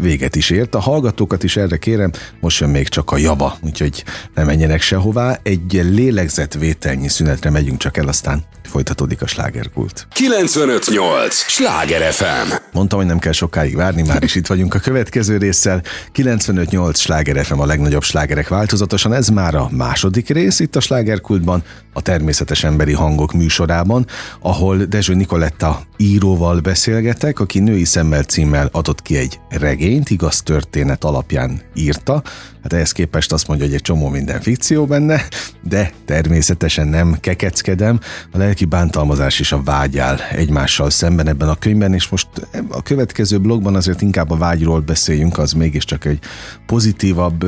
[0.00, 0.74] véget is ért.
[0.74, 5.38] A hallgatókat is erre kérem, most jön még csak a java, úgyhogy nem menjenek sehová.
[5.42, 10.06] Egy lélegzetvételnyi szünetre megyünk csak el, aztán folytatódik a slágerkult.
[10.12, 11.34] 958!
[11.34, 12.52] Sláger FM!
[12.72, 15.82] Mondtam, hogy nem kell sokáig várni, már is itt vagyunk a következő résszel.
[16.12, 19.12] 958 Sláger FM a legnagyobb slágerek változatosan.
[19.12, 24.06] Ez már a második rész itt a slágerkultban, a természetes emberi hangok műsorában,
[24.40, 31.04] ahol Dezső Nikoletta íróval beszélgetek, aki női szemmel címmel adott ki egy regényt, igaz történet
[31.04, 32.22] alapján írta.
[32.62, 35.22] Hát ehhez képest azt mondja, hogy egy csomó minden fikció benne,
[35.62, 38.00] de természetesen nem kekeckedem.
[38.32, 42.28] A lelki bántalmazás és a vágy áll egymással szemben ebben a könyvben, és most
[42.68, 46.18] a következő blogban azért inkább a vágyról beszéljünk, az mégiscsak egy
[46.66, 47.44] pozitívabb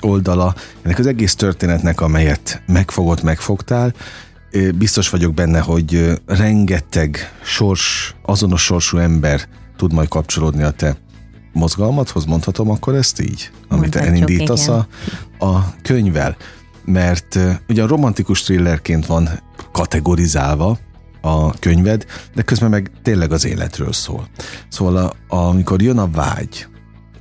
[0.00, 3.94] oldala ennek az egész történetnek, amelyet megfogott, megfogtál,
[4.74, 10.96] biztos vagyok benne, hogy rengeteg sors, azonos sorsú ember tud majd kapcsolódni a te
[11.52, 13.50] mozgalmadhoz, mondhatom akkor ezt így?
[13.68, 14.86] Amit elindítasz a,
[15.38, 16.36] a könyvvel.
[16.84, 19.28] Mert ugye a romantikus thrillerként van
[19.72, 20.78] kategorizálva
[21.20, 24.28] a könyved, de közben meg tényleg az életről szól.
[24.68, 26.66] Szóval a, amikor jön a vágy,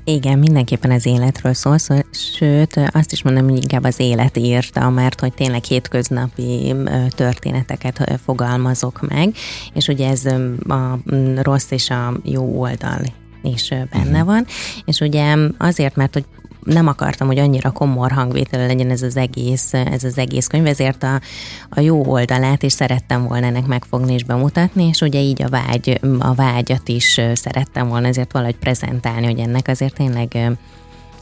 [0.09, 4.89] Igen, mindenképpen az életről szól, szó, sőt, azt is mondom, hogy inkább az élet írta,
[4.89, 6.75] mert hogy tényleg hétköznapi
[7.09, 9.35] történeteket fogalmazok meg,
[9.73, 10.25] és ugye ez
[10.67, 10.99] a
[11.41, 13.01] rossz és a jó oldal
[13.41, 14.25] is benne uh-huh.
[14.25, 14.45] van,
[14.85, 16.25] és ugye azért, mert hogy
[16.63, 21.03] nem akartam, hogy annyira komor hangvétel legyen ez az egész, ez az egész könyv, ezért
[21.03, 21.21] a,
[21.69, 25.99] a jó oldalát is szerettem volna ennek megfogni és bemutatni, és ugye így a, vágy,
[26.19, 30.57] a vágyat is szerettem volna ezért valahogy prezentálni, hogy ennek azért tényleg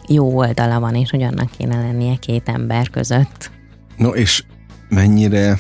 [0.08, 3.52] jó oldala van, és hogy annak kéne lennie két ember között.
[3.98, 4.44] No, és
[4.90, 5.60] mennyire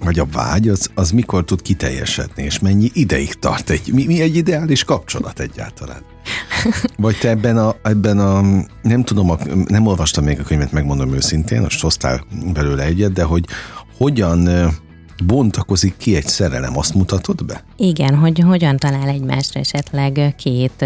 [0.00, 4.20] vagy a vágy, az, az mikor tud kiteljesedni, és mennyi ideig tart egy, mi, mi
[4.20, 6.02] egy ideális kapcsolat egyáltalán?
[6.96, 8.40] Vagy te ebben a, ebben a
[8.82, 9.36] nem tudom,
[9.68, 13.44] nem olvastam még a könyvet, megmondom őszintén, most hoztál belőle egyet, de hogy
[13.96, 14.48] hogyan
[15.24, 17.64] bontakozik ki egy szerelem, azt mutatod be?
[17.76, 20.84] Igen, hogy hogyan talál egymásra esetleg két,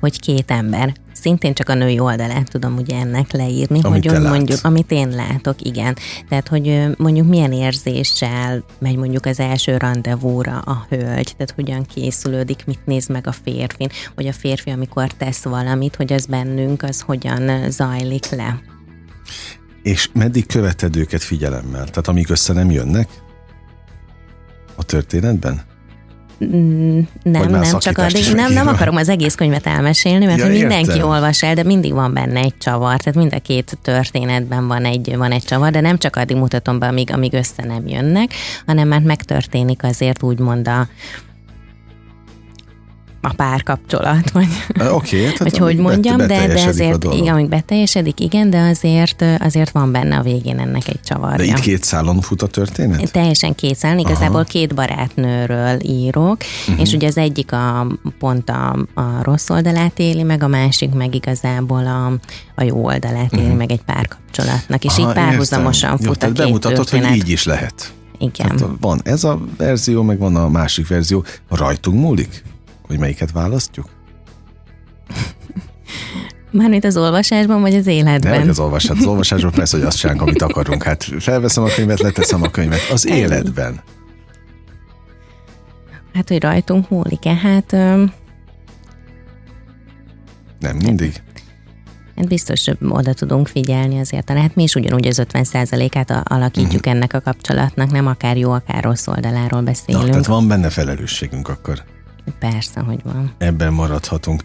[0.00, 4.48] hogy két ember szintén csak a női oldalát tudom ugye ennek leírni, amit hogy mondjuk,
[4.48, 4.64] látsz.
[4.64, 5.96] amit én látok, igen.
[6.28, 12.62] Tehát, hogy mondjuk milyen érzéssel megy mondjuk az első rendezvúra a hölgy, tehát hogyan készülődik,
[12.66, 17.00] mit néz meg a férfin, hogy a férfi, amikor tesz valamit, hogy az bennünk, az
[17.00, 18.60] hogyan zajlik le.
[19.82, 21.84] És meddig követed őket figyelemmel?
[21.84, 23.08] Tehát amíg össze nem jönnek
[24.76, 25.60] a történetben?
[26.44, 30.90] Mm, nem, nem, csak addig nem, nem akarom az egész könyvet elmesélni, mert ja, mindenki
[30.90, 31.08] értem.
[31.08, 35.16] olvas el, de mindig van benne egy csavar, tehát mind a két történetben van egy,
[35.16, 38.34] van egy csavar, de nem csak addig mutatom be, amíg, amíg össze nem jönnek,
[38.66, 40.88] hanem már megtörténik azért úgymond a,
[43.26, 48.50] a párkapcsolat, vagy, okay, tehát vagy hogy mondjam, de, de azért, igen, amíg beteljesedik, igen,
[48.50, 51.36] de azért, azért van benne a végén ennek egy csavarja.
[51.36, 53.12] De itt két szálon fut a történet?
[53.12, 54.44] Teljesen két szálon, igazából Aha.
[54.44, 56.36] két barátnőről írok,
[56.68, 56.80] uh-huh.
[56.80, 57.86] és ugye az egyik a,
[58.18, 62.12] pont a, a rossz oldalát éli, meg a másik meg igazából a,
[62.54, 63.58] a jó oldalát éli uh-huh.
[63.58, 66.06] meg egy párkapcsolatnak, és Aha, így párhuzamosan értem.
[66.06, 67.08] fut Jó, a két bemutatod, történet.
[67.08, 67.94] hogy így is lehet.
[68.18, 68.48] Igen.
[68.48, 71.24] Hát van ez a verzió, meg van a másik verzió.
[71.48, 72.42] Rajtunk múlik?
[72.86, 73.88] Hogy melyiket választjuk?
[76.50, 78.38] Mármint az olvasásban, vagy az életben?
[78.38, 78.98] Nem, az olvasás.
[78.98, 80.82] Az olvasásban persze, hogy azt csinálunk, amit akarunk.
[80.82, 82.90] Hát felveszem a könyvet, leteszem a könyvet.
[82.92, 83.18] Az Ennyi.
[83.18, 83.80] életben.
[86.14, 87.34] Hát, hogy rajtunk múlik-e?
[87.34, 87.72] Hát...
[87.72, 88.12] Öm...
[90.60, 91.22] Nem mindig.
[92.16, 94.30] Hát biztos oda tudunk figyelni azért.
[94.30, 96.92] Hát mi is ugyanúgy az 50%-át alakítjuk uh-huh.
[96.92, 100.04] ennek a kapcsolatnak, nem akár jó, akár rossz oldaláról beszélünk.
[100.04, 101.84] Na, tehát van benne felelősségünk akkor.
[102.38, 103.32] Persze, hogy van.
[103.38, 104.42] Ebben maradhatunk.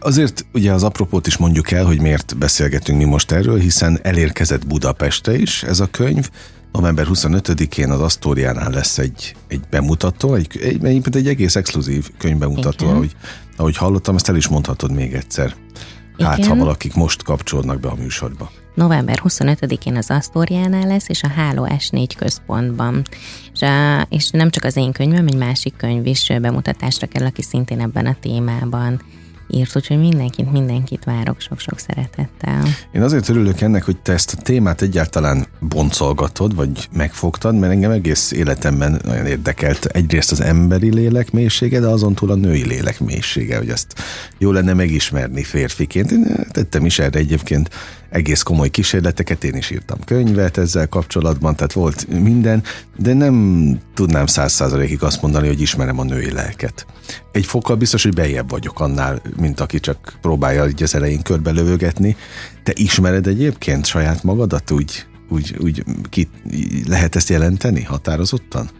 [0.00, 4.66] Azért ugye az apropót is mondjuk el, hogy miért beszélgetünk mi most erről, hiszen elérkezett
[4.66, 6.30] Budapeste is ez a könyv.
[6.72, 12.88] November 25-én az Asztóriánál lesz egy, egy bemutató, egy, egy, egy, egy egész exkluzív könyvbemutató,
[12.88, 13.16] ahogy,
[13.56, 15.54] ahogy hallottam, ezt el is mondhatod még egyszer.
[16.18, 16.50] Hát, Igen.
[16.50, 18.50] ha valakik most kapcsolódnak be a műsorba.
[18.74, 23.02] November 25-én az Asztóriánál lesz, és a Háló S4 központban.
[23.52, 27.42] És, a, és nem csak az én könyvem, egy másik könyv is bemutatásra kell, aki
[27.42, 29.00] szintén ebben a témában
[29.48, 32.62] írt, úgyhogy mindenkit, mindenkit várok sok-sok szeretettel.
[32.92, 37.90] Én azért örülök ennek, hogy te ezt a témát egyáltalán boncolgatod, vagy megfogtad, mert engem
[37.90, 43.00] egész életemben nagyon érdekelt egyrészt az emberi lélek mélysége, de azon túl a női lélek
[43.00, 43.94] mélysége, hogy ezt
[44.38, 46.10] jó lenne megismerni férfiként.
[46.10, 47.70] Én tettem is erre egyébként
[48.14, 52.62] egész komoly kísérleteket, én is írtam könyvet ezzel kapcsolatban, tehát volt minden,
[52.96, 56.86] de nem tudnám száz százalékig azt mondani, hogy ismerem a női lelket.
[57.32, 61.50] Egy fokkal biztos, hogy bejebb vagyok annál, mint aki csak próbálja így az elején körbe
[61.50, 62.16] lövögetni.
[62.62, 66.28] Te ismered egyébként saját magadat úgy, úgy, úgy ki,
[66.86, 68.70] lehet ezt jelenteni határozottan?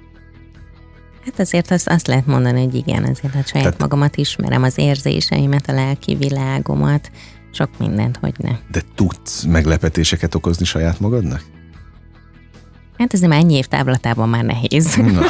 [1.25, 4.79] Hát azért azt, azt lehet mondani, hogy igen, azért a saját Tehát, magamat ismerem, az
[4.79, 7.11] érzéseimet, a lelki világomat,
[7.55, 8.51] sok mindent, hogy ne.
[8.71, 11.43] De tudsz meglepetéseket okozni saját magadnak?
[12.99, 14.97] Hát ez már ennyi év távlatában már nehéz.
[14.97, 15.23] Na.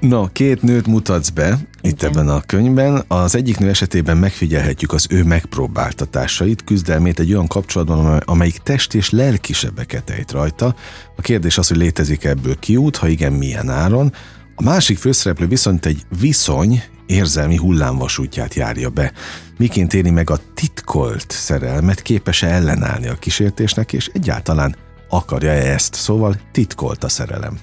[0.00, 1.66] Na, két nőt mutatsz be Igen.
[1.82, 3.04] itt ebben a könyvben.
[3.08, 9.10] Az egyik nő esetében megfigyelhetjük az ő megpróbáltatásait, küzdelmét egy olyan kapcsolatban, amelyik test és
[9.10, 10.74] lelki sebeket ejt rajta.
[11.16, 14.12] A kérdés az, hogy létezik ebből kiút, ha igen, milyen áron.
[14.54, 19.12] A másik főszereplő viszont egy viszony érzelmi hullámvasútját járja be.
[19.58, 24.76] Miként éli meg a titkolt szerelmet, képes-e ellenállni a kísértésnek, és egyáltalán
[25.08, 25.94] akarja-e ezt?
[25.94, 27.58] Szóval titkolt a szerelem.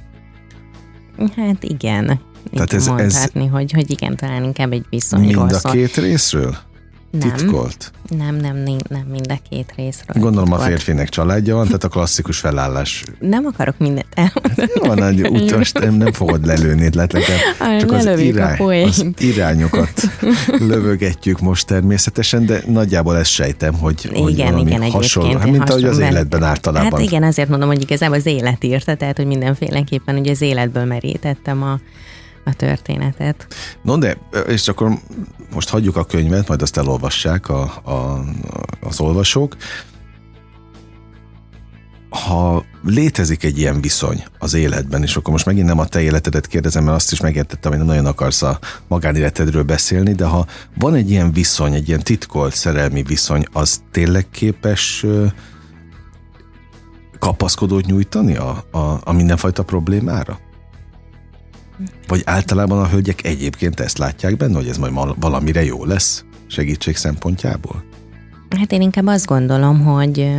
[1.36, 2.22] Hát igen.
[2.52, 6.58] Tehát ez, mondhatni, ez hogy, hogy igen, talán inkább egy viszonyról Mind a két részről?
[7.20, 7.36] Nem.
[7.36, 7.92] Titkolt?
[8.18, 10.24] Nem, nem, nem, nem mind a két részről.
[10.24, 10.70] Gondolom a titkolt.
[10.70, 13.04] férfinek családja van, tehát a klasszikus felállás.
[13.20, 14.72] Nem akarok mindent elmondani.
[14.76, 17.38] Jó, van, egy utas, nem, nem fogod lelőni, letleket.
[17.80, 18.88] Csak az, a poént.
[18.88, 19.92] az irányokat
[20.46, 25.84] lövögetjük most természetesen, de nagyjából ezt sejtem, hogy, hogy Igen, igen, hasonló, hát, mint ahogy
[25.84, 26.92] az életben általában.
[26.92, 30.86] Hát igen, azért mondom, hogy igazából az élet írta, tehát hogy mindenféleképpen ugye az életből
[30.86, 31.80] merítettem a,
[32.46, 33.48] a történetet.
[33.82, 35.00] No de, és akkor
[35.54, 38.24] most hagyjuk a könyvet, majd azt elolvassák a, a,
[38.82, 39.56] az olvasók.
[42.10, 46.48] Ha létezik egy ilyen viszony az életben, és akkor most megint nem a te életedet
[46.48, 50.46] kérdezem, mert azt is megértettem, hogy nem nagyon akarsz a magánéletedről beszélni, de ha
[50.78, 55.06] van egy ilyen viszony, egy ilyen titkolt szerelmi viszony, az tényleg képes
[57.20, 60.40] kapaszkodót nyújtani a, a, a mindenfajta problémára?
[62.08, 66.96] Vagy általában a hölgyek egyébként ezt látják benne, hogy ez majd valamire jó lesz segítség
[66.96, 67.84] szempontjából?
[68.60, 70.34] Hát én inkább azt gondolom, hogy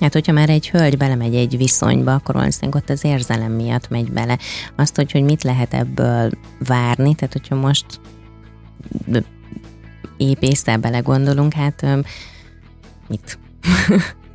[0.00, 4.12] Hát, hogyha már egy hölgy belemegy egy viszonyba, akkor valószínűleg ott az érzelem miatt megy
[4.12, 4.38] bele.
[4.76, 7.86] Azt, hogy, hogy mit lehet ebből várni, tehát hogyha most
[10.16, 11.98] épp észre belegondolunk, hát ö,
[13.08, 13.38] mit?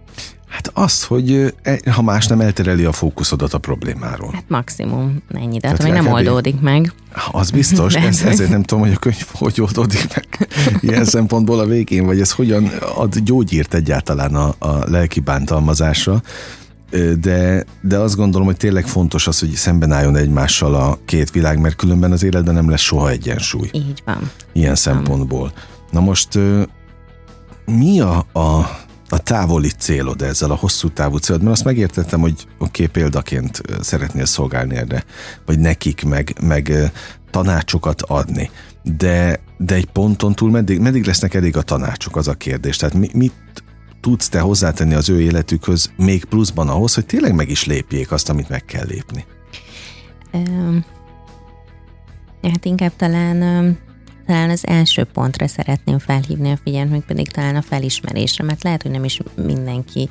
[0.52, 4.32] Hát az, hogy e- ha más nem eltereli a fókuszodat a problémáról.
[4.34, 6.94] Hát maximum ennyi, de hát még nem oldódik meg.
[7.32, 10.50] Az biztos, De- ez, ezért nem tudom, hogy a könyv hogy oldódik meg
[10.82, 16.22] ilyen szempontból a végén, vagy ez hogyan ad gyógyírt egyáltalán a, a lelki bántalmazásra.
[17.20, 21.60] De, de azt gondolom, hogy tényleg fontos az, hogy szemben álljon egymással a két világ,
[21.60, 23.70] mert különben az életben nem lesz soha egyensúly.
[23.72, 24.32] Így van.
[24.54, 25.52] ilyen szempontból.
[25.92, 26.40] Na most
[27.66, 28.70] mi a, a,
[29.12, 31.42] a távoli célod ezzel, a hosszú távú célod?
[31.42, 35.04] Mert azt megértettem, hogy oké, okay, példaként szeretnél szolgálni erre,
[35.46, 36.92] vagy nekik, meg, meg
[37.30, 38.50] tanácsokat adni.
[38.98, 42.78] De, de egy ponton túl meddig, meddig lesznek elég a tanácsok, az a kérdés.
[42.78, 43.34] Tehát mi, mit
[44.02, 48.30] tudsz te hozzátenni az ő életükhöz még pluszban ahhoz, hogy tényleg meg is lépjék azt,
[48.30, 49.26] amit meg kell lépni?
[50.32, 50.86] Öm,
[52.42, 53.78] Hát inkább talán, öm,
[54.32, 58.92] talán az első pontra szeretném felhívni a figyelmet, pedig talán a felismerésre, mert lehet, hogy
[58.92, 60.10] nem is mindenki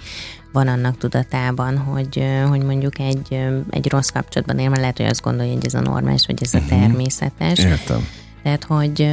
[0.53, 3.39] van annak tudatában, hogy, hogy mondjuk egy,
[3.71, 6.55] egy rossz kapcsolatban él, mert lehet, hogy azt gondolja, hogy ez a normális, vagy ez
[6.55, 7.59] a természetes.
[7.59, 8.07] Értem.
[8.43, 9.09] Tehát, hogy,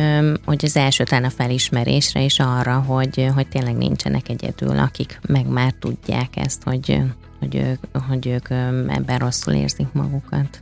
[0.46, 5.48] hogy az első talán a felismerésre is arra, hogy, hogy tényleg nincsenek egyedül, akik meg
[5.48, 7.02] már tudják ezt, hogy,
[7.40, 8.50] hogy ők, hogy ők
[8.88, 10.62] ebben rosszul érzik magukat.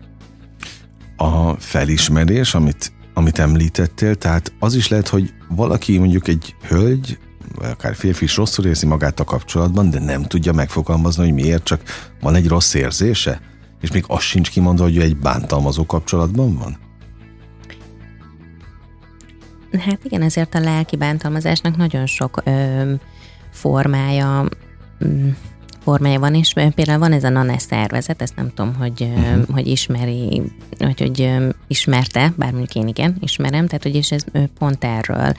[1.16, 7.19] a felismerés, amit, amit említettél, tehát az is lehet, hogy valaki mondjuk egy hölgy,
[7.56, 11.63] vagy akár férfi is rosszul érzi magát a kapcsolatban, de nem tudja megfogalmazni, hogy miért,
[11.63, 11.82] csak
[12.21, 13.41] van egy rossz érzése,
[13.82, 16.78] és még az sincs kimondva, hogy ő egy bántalmazó kapcsolatban van?
[19.80, 22.93] Hát igen, ezért a lelki bántalmazásnak nagyon sok ö,
[23.51, 24.49] formája
[25.06, 25.30] mm,
[25.86, 29.45] formája van, és például van ez a NANE szervezet, ezt nem tudom, hogy, uh-huh.
[29.54, 30.41] hogy ismeri,
[30.78, 31.32] vagy hogy
[31.67, 34.24] ismerte, bár mondjuk én igen, ismerem, tehát hogy és ez
[34.60, 35.34] pont erről,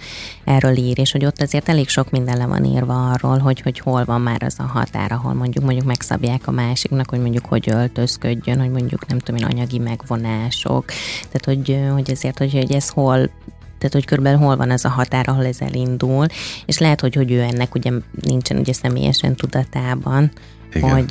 [0.44, 3.78] erről ír, és hogy ott azért elég sok minden le van írva arról, hogy, hogy
[3.78, 7.70] hol van már az a határ, ahol mondjuk mondjuk megszabják a másiknak, hogy mondjuk hogy
[7.70, 10.85] öltözködjön, hogy mondjuk nem tudom én, anyagi megvonások,
[11.30, 13.30] tehát hogy, hogy ezért, hogy, hogy ez hol
[13.78, 16.26] tehát hogy körülbelül hol van az a határ, ahol ez elindul,
[16.66, 20.30] és lehet, hogy, hogy ő ennek ugye nincsen ugye személyesen tudatában,
[20.72, 20.90] Igen.
[20.90, 21.10] hogy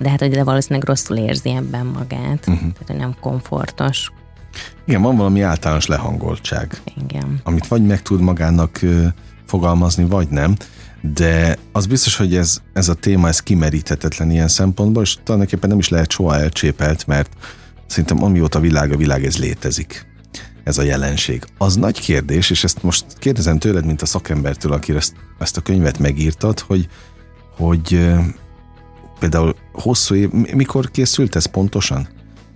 [0.00, 2.58] de hát, hogy de valószínűleg rosszul érzi ebben magát, uh-huh.
[2.58, 4.12] tehát hogy nem komfortos.
[4.84, 7.40] Igen, van valami általános lehangoltság, Igen.
[7.42, 8.80] amit vagy meg tud magának
[9.46, 10.56] fogalmazni, vagy nem,
[11.00, 15.78] de az biztos, hogy ez, ez a téma, ez kimeríthetetlen ilyen szempontból, és tulajdonképpen nem
[15.78, 17.30] is lehet soha elcsépelt, mert
[17.86, 20.06] szerintem amióta világ a világ, ez létezik
[20.64, 21.44] ez a jelenség.
[21.58, 25.60] Az nagy kérdés, és ezt most kérdezem tőled, mint a szakembertől, aki ezt, ezt a
[25.60, 26.88] könyvet megírtad, hogy,
[27.56, 28.10] hogy
[29.18, 32.08] például hosszú év, mi- mikor készült ez pontosan?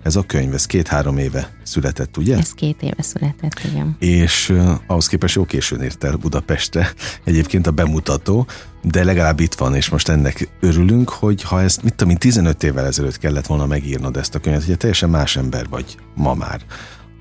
[0.02, 2.36] Ez a könyv, ez két-három éve született, ugye?
[2.36, 3.96] Ez két éve született, igen.
[3.98, 6.92] és uh, ahhoz képest jó későn ért el Budapestre
[7.24, 8.46] egyébként a bemutató,
[8.82, 12.62] de legalább itt van, és most ennek örülünk, hogy ha ezt, mit tudom én, 15
[12.62, 16.60] évvel ezelőtt kellett volna megírnod ezt a könyvet, hogy teljesen más ember vagy ma már,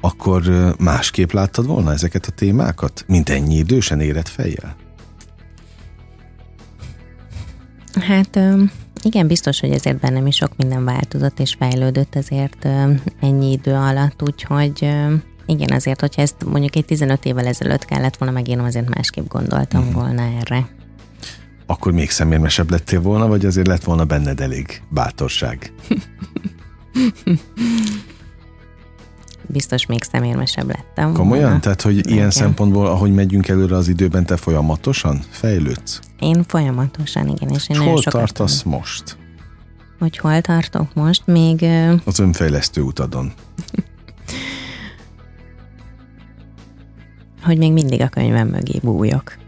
[0.05, 0.43] akkor
[0.79, 4.75] másképp láttad volna ezeket a témákat, mint ennyi idősen érett fejjel?
[8.01, 8.39] Hát
[9.03, 12.67] igen, biztos, hogy ezért bennem is sok minden változott és fejlődött ezért
[13.21, 14.89] ennyi idő alatt, úgyhogy
[15.45, 19.83] igen, azért, hogyha ezt mondjuk egy 15 évvel ezelőtt kellett volna megírnom, azért másképp gondoltam
[19.83, 19.93] Mhm.
[19.93, 20.67] volna erre.
[21.65, 25.71] Akkor még szemérmesebb lettél volna, vagy azért lett volna benned elég bátorság?
[29.47, 31.13] biztos még szemérmesebb lettem.
[31.13, 31.43] Komolyan?
[31.43, 31.59] volna.
[31.59, 32.31] Tehát, hogy ilyen Igen.
[32.31, 35.99] szempontból, ahogy megyünk előre az időben, te folyamatosan fejlődsz?
[36.19, 39.17] Én folyamatosan, igen, és én És hol tartasz most
[39.99, 41.21] Hogy hol tartok most?
[41.25, 41.65] Még
[42.05, 43.31] az önfejlesztő utadon?
[47.45, 49.44] hogy még mindig a könyvem mögé bújok.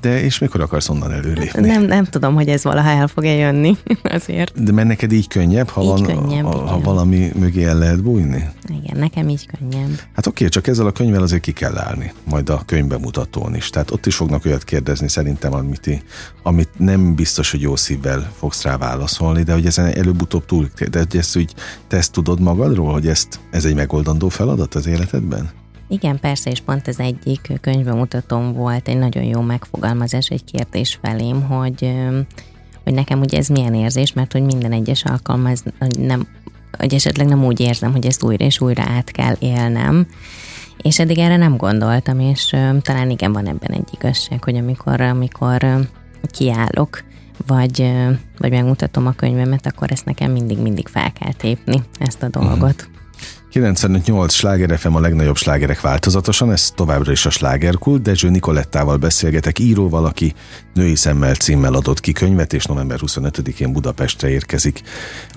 [0.00, 1.66] De és mikor akarsz onnan előlépni?
[1.66, 4.62] Nem, nem tudom, hogy ez valaha el fog-e jönni azért.
[4.62, 8.02] De mert neked így könnyebb, ha, Így van, könnyebb, ha, ha valami mögé el lehet
[8.02, 8.48] bújni?
[8.68, 10.00] Igen, nekem így könnyebb.
[10.14, 13.70] Hát oké, csak ezzel a könyvvel azért ki kell állni, majd a könyvbemutatón is.
[13.70, 16.02] Tehát ott is fognak olyat kérdezni szerintem, amit,
[16.42, 20.98] amit nem biztos, hogy jó szívvel fogsz rá válaszolni, de hogy ezen előbb-utóbb túl, de
[20.98, 21.54] hogy ezt úgy,
[21.88, 25.50] te ezt tudod magadról, hogy ezt, ez egy megoldandó feladat az életedben?
[25.92, 31.42] Igen, persze, és pont ez egyik könyvemutatóm volt, egy nagyon jó megfogalmazás, egy kérdés felém,
[31.42, 31.94] hogy,
[32.84, 35.62] hogy nekem ugye ez milyen érzés, mert hogy minden egyes alkalom ez
[35.98, 36.26] nem,
[36.78, 40.06] hogy esetleg nem úgy érzem, hogy ezt újra és újra át kell élnem,
[40.82, 45.88] és eddig erre nem gondoltam, és talán igen, van ebben egy igazság, hogy amikor, amikor
[46.30, 47.04] kiállok,
[47.46, 47.92] vagy,
[48.38, 52.88] vagy megmutatom a könyvemet, akkor ezt nekem mindig-mindig fel kell tépni, ezt a dolgot.
[53.52, 59.58] 95-8 sláger FM a legnagyobb slágerek változatosan, ez továbbra is a slágerkult, Dezső Nikolettával beszélgetek,
[59.58, 60.34] íróval, aki
[60.74, 64.82] Női Szemmel címmel adott ki könyvet, és november 25-én Budapestre érkezik.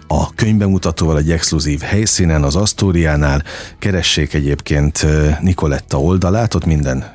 [0.08, 3.44] A könyvbemutatóval egy exkluzív helyszínen, az Asztóriánál,
[3.80, 5.06] keressék egyébként
[5.42, 7.14] Nikoletta oldalát, ott minden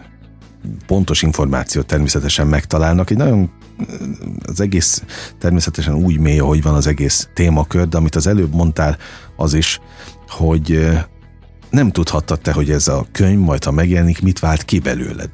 [0.87, 3.11] pontos információt természetesen megtalálnak.
[3.11, 3.51] Egy nagyon
[4.43, 5.03] az egész
[5.39, 8.97] természetesen úgy mély, ahogy van az egész témakör, de amit az előbb mondtál,
[9.37, 9.81] az is,
[10.31, 10.89] hogy
[11.71, 15.31] nem tudhattad te, hogy ez a könyv majd, ha megjelenik, mit vált ki belőled.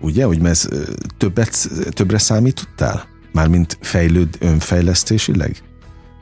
[0.00, 0.68] Ugye, hogy ez
[1.16, 3.04] többet, többre számítottál?
[3.32, 5.62] Mármint fejlőd önfejlesztésileg?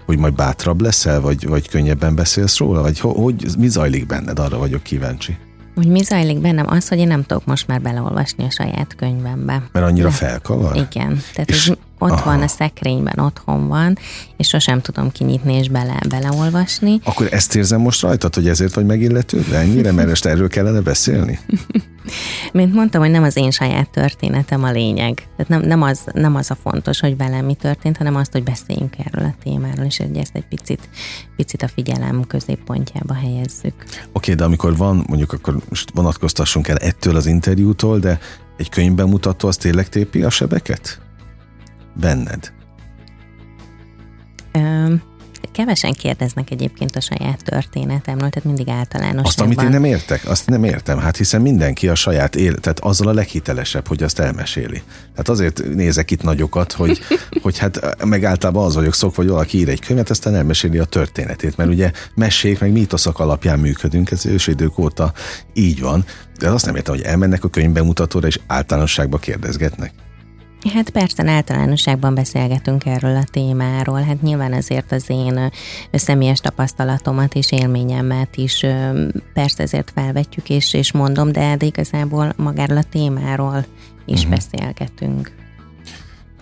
[0.06, 2.80] Hogy majd bátrabb leszel, vagy, vagy könnyebben beszélsz róla?
[2.82, 4.38] Vagy ho, hogy, mi zajlik benned?
[4.38, 5.36] Arra vagyok kíváncsi.
[5.74, 6.66] Hogy mi zajlik bennem?
[6.68, 9.62] Az, hogy én nem tudok most már beleolvasni a saját könyvembe.
[9.72, 10.76] Mert annyira De- felkavar?
[10.76, 12.24] Igen, tehát És- ez ott aha.
[12.24, 13.98] van a szekrényben, otthon van,
[14.36, 17.00] és sosem tudom kinyitni és bele, beleolvasni.
[17.04, 21.38] Akkor ezt érzem most rajtad, hogy ezért vagy megilletődve ennyire, mert most erről kellene beszélni?
[22.52, 25.14] Mint mondtam, hogy nem az én saját történetem a lényeg.
[25.14, 28.42] Tehát nem, nem, az, nem az a fontos, hogy velem mi történt, hanem azt, hogy
[28.42, 30.88] beszéljünk erről a témáról, és hogy ezt egy picit,
[31.36, 33.74] picit a figyelem középpontjába helyezzük.
[34.12, 38.18] Oké, de amikor van, mondjuk akkor most vonatkoztassunk el ettől az interjútól, de
[38.56, 41.00] egy könyvbemutató az tényleg tépi a sebeket?
[42.00, 42.52] Benned?
[45.58, 49.26] Kevesen kérdeznek egyébként a saját történetemről, tehát mindig általános.
[49.26, 50.98] Azt, amit én nem értek, azt nem értem.
[50.98, 54.82] Hát hiszen mindenki a saját élet, tehát azzal a leghitelesebb, hogy azt elmeséli.
[55.10, 57.00] Tehát azért nézek itt nagyokat, hogy,
[57.42, 60.84] hogy hát meg általában az vagyok szokva, hogy valaki ír egy könyvet, aztán elmeséli a
[60.84, 65.12] történetét, mert ugye mesék meg mítoszok alapján működünk, ez ősidők óta
[65.52, 66.04] így van.
[66.38, 69.92] De azt nem értem, hogy elmennek a könyvbemutatóra és általánosságba kérdezgetnek.
[70.74, 74.00] Hát persze, általánosságban beszélgetünk erről a témáról.
[74.00, 75.50] Hát nyilván azért az én
[75.92, 78.66] személyes tapasztalatomat és élményemet is
[79.34, 83.64] persze ezért felvetjük és, és mondom, de, de igazából magáról a témáról
[84.04, 84.34] is uh-huh.
[84.34, 85.32] beszélgetünk.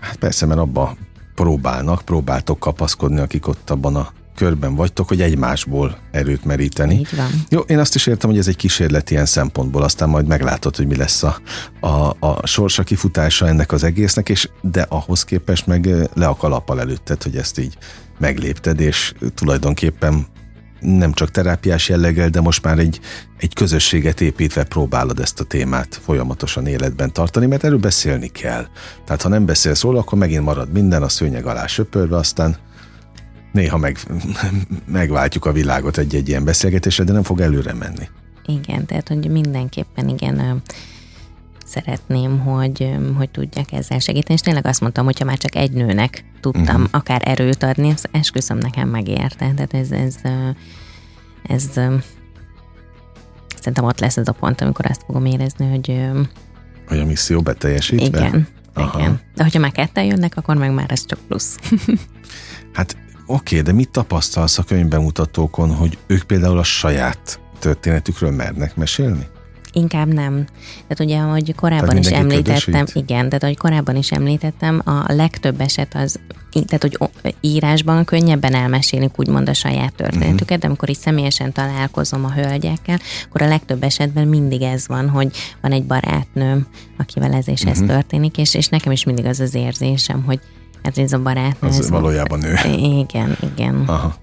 [0.00, 0.96] Hát persze, mert abba
[1.34, 6.95] próbálnak, próbáltok kapaszkodni, akik ott abban a körben vagytok, hogy egymásból erőt meríteni.
[6.95, 7.30] Így van.
[7.49, 10.87] Jó, én azt is értem, hogy ez egy kísérlet ilyen szempontból, aztán majd meglátod, hogy
[10.87, 11.41] mi lesz a,
[11.80, 16.80] a, a sorsa kifutása ennek az egésznek, és de ahhoz képest meg le a kalappal
[16.80, 17.78] előtted, hogy ezt így
[18.18, 20.26] meglépted, és tulajdonképpen
[20.80, 23.01] nem csak terápiás jelleggel, de most már egy,
[23.39, 28.66] egy közösséget építve próbálod ezt a témát folyamatosan életben tartani, mert erről beszélni kell.
[29.05, 32.57] Tehát ha nem beszélsz róla, akkor megint marad minden a szőnyeg alá söpörve, aztán
[33.57, 33.98] néha meg,
[34.86, 38.09] megváltjuk a világot egy-egy ilyen beszélgetésre, de nem fog előre menni.
[38.46, 40.62] Igen, tehát hogy mindenképpen igen
[41.66, 46.24] szeretném, hogy, hogy tudjak ezzel segíteni, és tényleg azt mondtam, hogyha már csak egy nőnek
[46.40, 46.88] tudtam uh-huh.
[46.90, 49.52] akár erőt adni, az esküszöm nekem megérte.
[49.54, 50.16] Tehát ez, ez,
[51.42, 51.94] ez ö,
[53.57, 56.00] szerintem ott lesz ez a pont, amikor azt fogom érezni, hogy
[56.88, 58.07] Hogy a misszió beteljesítve?
[58.07, 58.98] igen, Aha.
[58.98, 59.20] igen.
[59.34, 61.57] De hogyha már ketten jönnek, akkor meg már ez csak plusz.
[62.72, 62.96] Hát
[63.26, 69.26] oké, de mit tapasztalsz a könyvbemutatókon, hogy ők például a saját történetükről mernek mesélni?
[69.72, 70.44] Inkább nem.
[70.88, 72.94] Tehát ugye, ahogy korábban is említettem, ködösít?
[72.94, 76.20] igen, tehát ahogy korábban is említettem, a legtöbb eset az,
[76.66, 76.98] tehát hogy
[77.40, 80.60] írásban könnyebben elmesélik úgymond a saját történetüket, Mhm.
[80.60, 82.98] de amikor is személyesen találkozom a hölgyekkel,
[83.28, 86.66] akkor a legtöbb esetben mindig ez van, hogy van egy barátnőm,
[86.98, 87.70] akivel ez és Mhm.
[87.70, 90.40] ez történik, és, és nekem is mindig az az érzésem, hogy
[90.95, 91.68] ez a barátnő.
[91.68, 92.55] Az valójában ő.
[92.78, 93.82] Igen, igen.
[93.87, 94.14] Aha.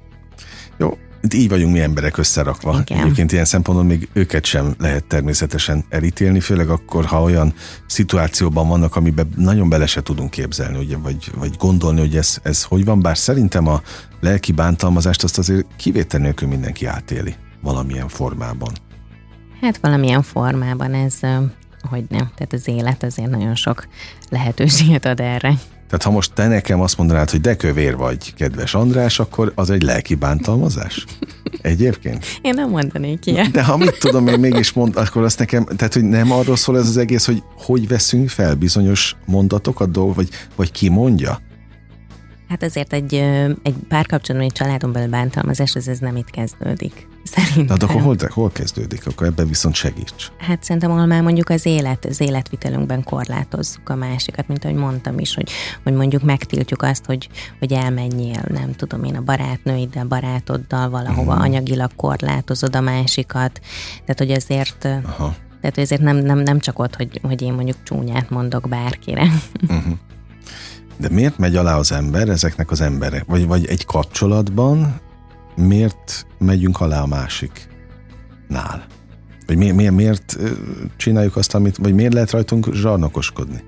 [0.78, 0.98] Jó,
[1.34, 2.80] így vagyunk mi emberek összerakva.
[2.86, 3.04] Igen.
[3.04, 7.54] Egyébként ilyen szempontból még őket sem lehet természetesen elítélni, főleg akkor, ha olyan
[7.88, 12.64] szituációban vannak, amiben nagyon bele se tudunk képzelni, ugye, vagy, vagy gondolni, hogy ez, ez
[12.64, 13.82] hogy van, bár szerintem a
[14.22, 18.72] lelki bántalmazást azt azért kivétel nélkül mindenki átéli valamilyen formában.
[19.62, 21.20] Hát valamilyen formában ez,
[21.90, 23.88] hogy nem, tehát az élet azért nagyon sok
[24.30, 25.54] lehetőséget ad erre.
[25.88, 29.70] Tehát ha most te nekem azt mondanád, hogy de kövér vagy, kedves András, akkor az
[29.70, 31.06] egy lelki bántalmazás?
[31.62, 32.26] Egyébként?
[32.42, 33.52] Én nem mondanék ilyet.
[33.52, 36.78] De ha mit tudom én mégis mond, akkor azt nekem, tehát hogy nem arról szól
[36.78, 41.40] ez az egész, hogy hogy veszünk fel bizonyos mondatokat, vagy, vagy ki mondja?
[42.50, 43.14] Hát azért egy,
[43.64, 47.08] egy párkapcsolatban, egy családon belül bántalmazás, ez, ez nem itt kezdődik.
[47.24, 47.66] Szerintem.
[47.66, 49.08] Na, de akkor hol, hol kezdődik?
[49.08, 50.32] Akkor ebben viszont segíts.
[50.38, 55.20] Hát szerintem, ahol már mondjuk az élet, az életvitelünkben korlátozzuk a másikat, mint ahogy mondtam
[55.20, 55.50] is, hogy,
[55.84, 61.42] hogy mondjuk megtiltjuk azt, hogy, hogy elmenjél, nem tudom én, a barátnőiddel, barátoddal valahova, Mhm.
[61.42, 63.60] anyagilag korlátozod a másikat.
[64.06, 65.36] Tehát, hogy azért, Aha.
[65.62, 69.28] tehát ezért nem, nem, nem csak ott, hogy, hogy én mondjuk csúnyát mondok bárkire.
[70.98, 73.26] De miért megy alá az ember ezeknek az emberek?
[73.26, 75.00] Vagy, vagy egy kapcsolatban
[75.56, 78.86] miért megyünk alá a másiknál?
[79.48, 80.38] Vagy mi, mi, miért
[80.98, 83.64] csináljuk azt, amit, vagy miért lehet rajtunk zsarnokoskodni?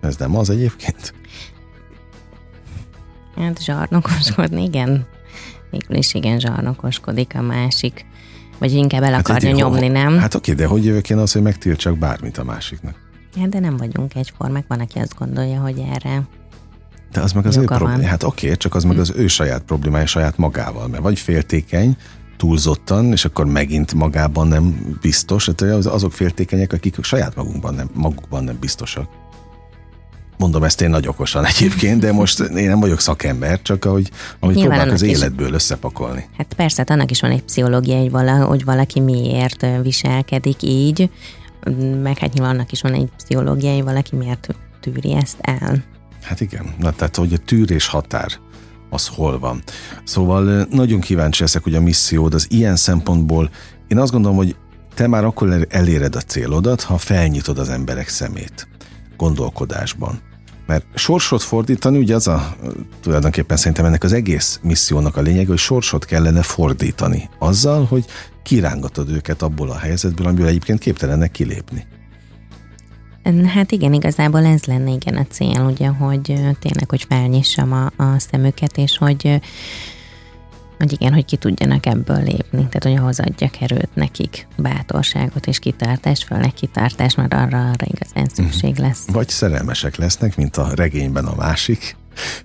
[0.00, 1.14] Ez nem az egyébként?
[3.36, 5.06] Hát zsarnokoskodni, igen.
[5.70, 8.06] Végül is igen, zsarnokoskodik a másik.
[8.58, 10.18] Vagy inkább el akarja egy- nyomni, nem?
[10.18, 12.94] Hát oké, de hogy jövök én az, hogy megtiltsak bármit a másiknak?
[13.40, 16.22] Hát de nem vagyunk egyformák, van, aki azt gondolja, hogy erre
[17.12, 17.78] De az meg az ő Joga van.
[17.78, 18.08] problémája.
[18.08, 21.96] Hát oké, csak az meg az ő saját problémája saját magával, mert vagy féltékeny,
[22.36, 25.46] túlzottan, és akkor megint magában nem biztos.
[25.46, 29.08] Hát az- azok féltékenyek, akik saját magunkban nem, magukban nem biztosak.
[30.38, 34.54] Mondom ezt én nagy okosan egyébként, de most én nem vagyok szakember, csak ahogy, ahogy
[34.54, 36.24] próbálok az annak is- életből összepakolni.
[36.36, 41.10] Hát persze, hát annak is van egy pszichológia, hogy, vala, hogy valaki miért viselkedik így,
[42.02, 44.48] meg hát nyilván annak is van egy pszichológia, hogy valaki miért
[44.80, 45.84] tűri ezt el.
[46.26, 48.32] Hát igen, na tehát hogy a tűrés határ
[48.90, 49.62] az hol van.
[50.04, 53.50] Szóval nagyon kíváncsi leszek, hogy a missziód az ilyen szempontból,
[53.88, 54.56] én azt gondolom, hogy
[54.94, 58.68] te már akkor el- eléred a célodat, ha felnyitod az emberek szemét
[59.16, 60.20] gondolkodásban.
[60.66, 62.56] Mert sorsot fordítani, ugye az a,
[63.00, 68.04] tulajdonképpen szerintem ennek az egész missziónak a lényeg, hogy sorsot kellene fordítani azzal, hogy
[68.42, 71.86] kirángatod őket abból a helyzetből, amiből egyébként képtelenek kilépni.
[73.46, 76.20] Hát igen, igazából ez lenne igen a cél, ugye, hogy
[76.58, 79.40] tényleg, hogy felnyissam a, a szemüket, és hogy,
[80.78, 85.58] hogy igen, hogy ki tudjanak ebből lépni, tehát hogy ahhoz adjak erőt nekik, bátorságot és
[85.58, 89.04] kitartást, főleg kitartást, mert arra, arra igazán szükség lesz.
[89.12, 91.96] Vagy szerelmesek lesznek, mint a regényben a másik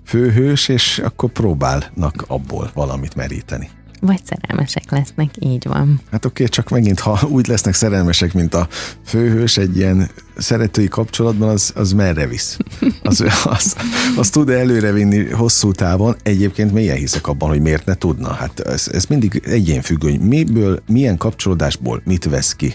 [0.04, 3.68] főhős, és akkor próbálnak abból valamit meríteni.
[4.04, 6.00] Vagy szerelmesek lesznek, így van.
[6.10, 8.68] Hát oké, csak megint, ha úgy lesznek szerelmesek, mint a
[9.04, 12.56] főhős egy ilyen szeretői kapcsolatban, az, az merre visz?
[13.02, 13.76] Az, az,
[14.16, 16.16] az tud előrevinni hosszú távon.
[16.22, 18.32] Egyébként mélyen hiszek abban, hogy miért ne tudna.
[18.32, 22.74] Hát ez, ez mindig egyénfüggő, hogy miből, milyen kapcsolódásból mit vesz ki.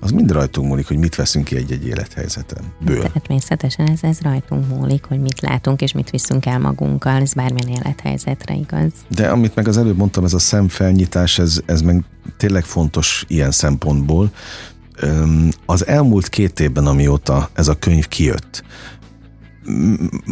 [0.00, 2.64] Az mind rajtunk múlik, hogy mit veszünk ki egy-egy élethelyzeten.
[2.80, 3.12] Ből.
[3.12, 7.68] Természetesen ez, ez rajtunk múlik, hogy mit látunk és mit viszünk el magunkkal, ez bármilyen
[7.68, 8.92] élethelyzetre igaz.
[9.08, 12.04] De amit meg az előbb mondtam, ez a szemfelnyitás, ez, ez meg
[12.36, 14.30] tényleg fontos ilyen szempontból.
[15.66, 18.64] Az elmúlt két évben, amióta ez a könyv kijött,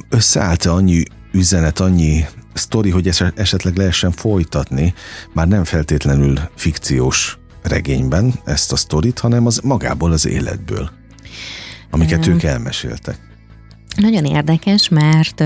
[0.09, 1.03] összeállt annyi
[1.33, 4.95] üzenet, annyi sztori, hogy es- esetleg lehessen folytatni,
[5.33, 10.91] már nem feltétlenül fikciós regényben ezt a sztorit, hanem az magából az életből,
[11.91, 13.19] amiket ők elmeséltek.
[13.97, 15.41] Nagyon érdekes, mert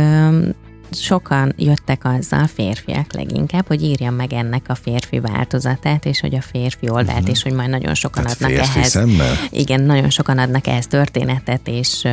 [0.91, 6.41] sokan jöttek azzal, férfiak leginkább, hogy írjam meg ennek a férfi változatát, és hogy a
[6.41, 7.31] férfi oldalt, uh-huh.
[7.31, 8.91] és hogy majd nagyon sokan Tehát adnak férfi ehhez.
[8.91, 9.35] szemmel?
[9.51, 12.09] Igen, nagyon sokan adnak ehhez történetet, és,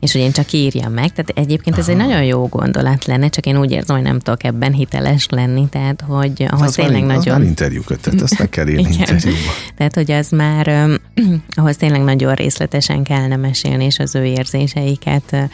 [0.00, 1.12] és hogy én csak írjam meg.
[1.12, 4.44] Tehát egyébként ez egy nagyon jó gondolat lenne, csak én úgy érzem, hogy nem tudok
[4.44, 7.38] ebben hiteles lenni, tehát hogy ahhoz Az már, tényleg az nagyon...
[7.38, 9.52] már interjúkötet, ezt meg kell írni interjúba.
[9.76, 10.88] Tehát, hogy az már
[11.60, 15.50] ahhoz tényleg nagyon részletesen kellene mesélni, és az ő érzéseiket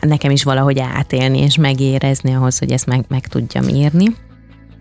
[0.00, 4.06] nekem is valahogy átélni és megérezni ahhoz, hogy ezt meg, meg tudjam írni.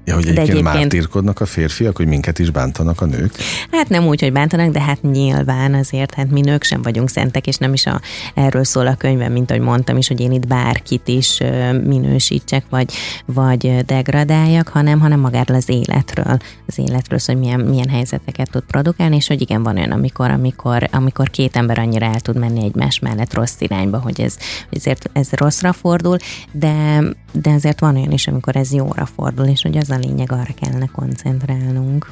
[0.05, 3.35] Ja, hogy De egyébként, egyébként- mártírkodnak a férfiak, hogy minket is bántanak a nők.
[3.71, 7.47] Hát nem úgy, hogy bántanak, de hát nyilván azért, hát mi nők sem vagyunk szentek,
[7.47, 8.01] és nem is a,
[8.33, 11.37] erről szól a könyvem, mint ahogy mondtam is, hogy én itt bárkit is
[11.83, 12.93] minősítsek, vagy,
[13.25, 16.37] vagy degradáljak, hanem, hanem magáról az életről,
[16.67, 20.31] az életről, szól, hogy milyen, milyen helyzeteket tud produkálni, és hogy igen, van olyan, amikor,
[20.31, 24.37] amikor, amikor két ember annyira el tud menni egymás mellett rossz irányba, hogy ez,
[24.69, 26.17] ezért ez rosszra fordul,
[26.51, 27.03] de
[27.41, 30.53] de azért van olyan is, amikor ez jóra fordul, és hogy az a lényeg, arra
[30.61, 32.11] kellene koncentrálnunk.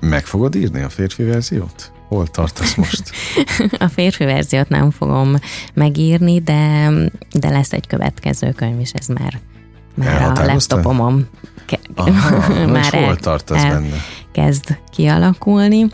[0.00, 1.92] Meg fogod írni a férfi verziót?
[2.08, 3.02] Hol tartasz most?
[3.78, 5.36] a férfi verziót nem fogom
[5.74, 6.90] megírni, de,
[7.32, 9.40] de lesz egy következő könyv, és ez már,
[9.94, 11.28] már a laptopomon
[11.66, 13.96] ke- Aha, már hol tartasz benne?
[14.32, 15.86] kezd kialakulni.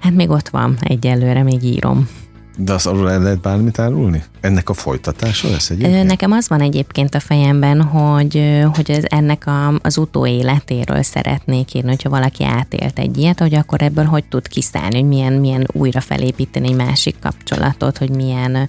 [0.00, 2.08] Hát még ott van egyelőre, még írom.
[2.56, 4.22] De az arról el lehet bármit árulni?
[4.40, 6.06] Ennek a folytatása lesz egyébként?
[6.06, 11.88] Nekem az van egyébként a fejemben, hogy, hogy ez ennek a, az utóéletéről szeretnék írni,
[11.88, 16.00] hogyha valaki átélt egy ilyet, hogy akkor ebből hogy tud kiszállni, hogy milyen, milyen újra
[16.00, 18.68] felépíteni egy másik kapcsolatot, hogy milyen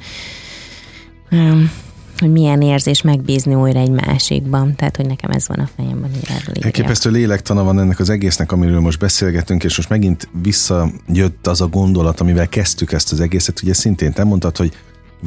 [2.18, 4.76] hogy milyen érzés megbízni újra egy másikban.
[4.76, 8.52] Tehát, hogy nekem ez van a fejemben, hogy erről Elképesztő lélektana van ennek az egésznek,
[8.52, 13.62] amiről most beszélgetünk, és most megint visszajött az a gondolat, amivel kezdtük ezt az egészet.
[13.64, 14.74] Ugye szintén te mondtad, hogy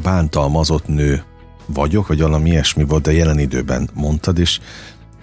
[0.03, 1.23] bántalmazott nő
[1.65, 4.59] vagyok, vagy valami ilyesmi volt, de jelen időben mondtad, és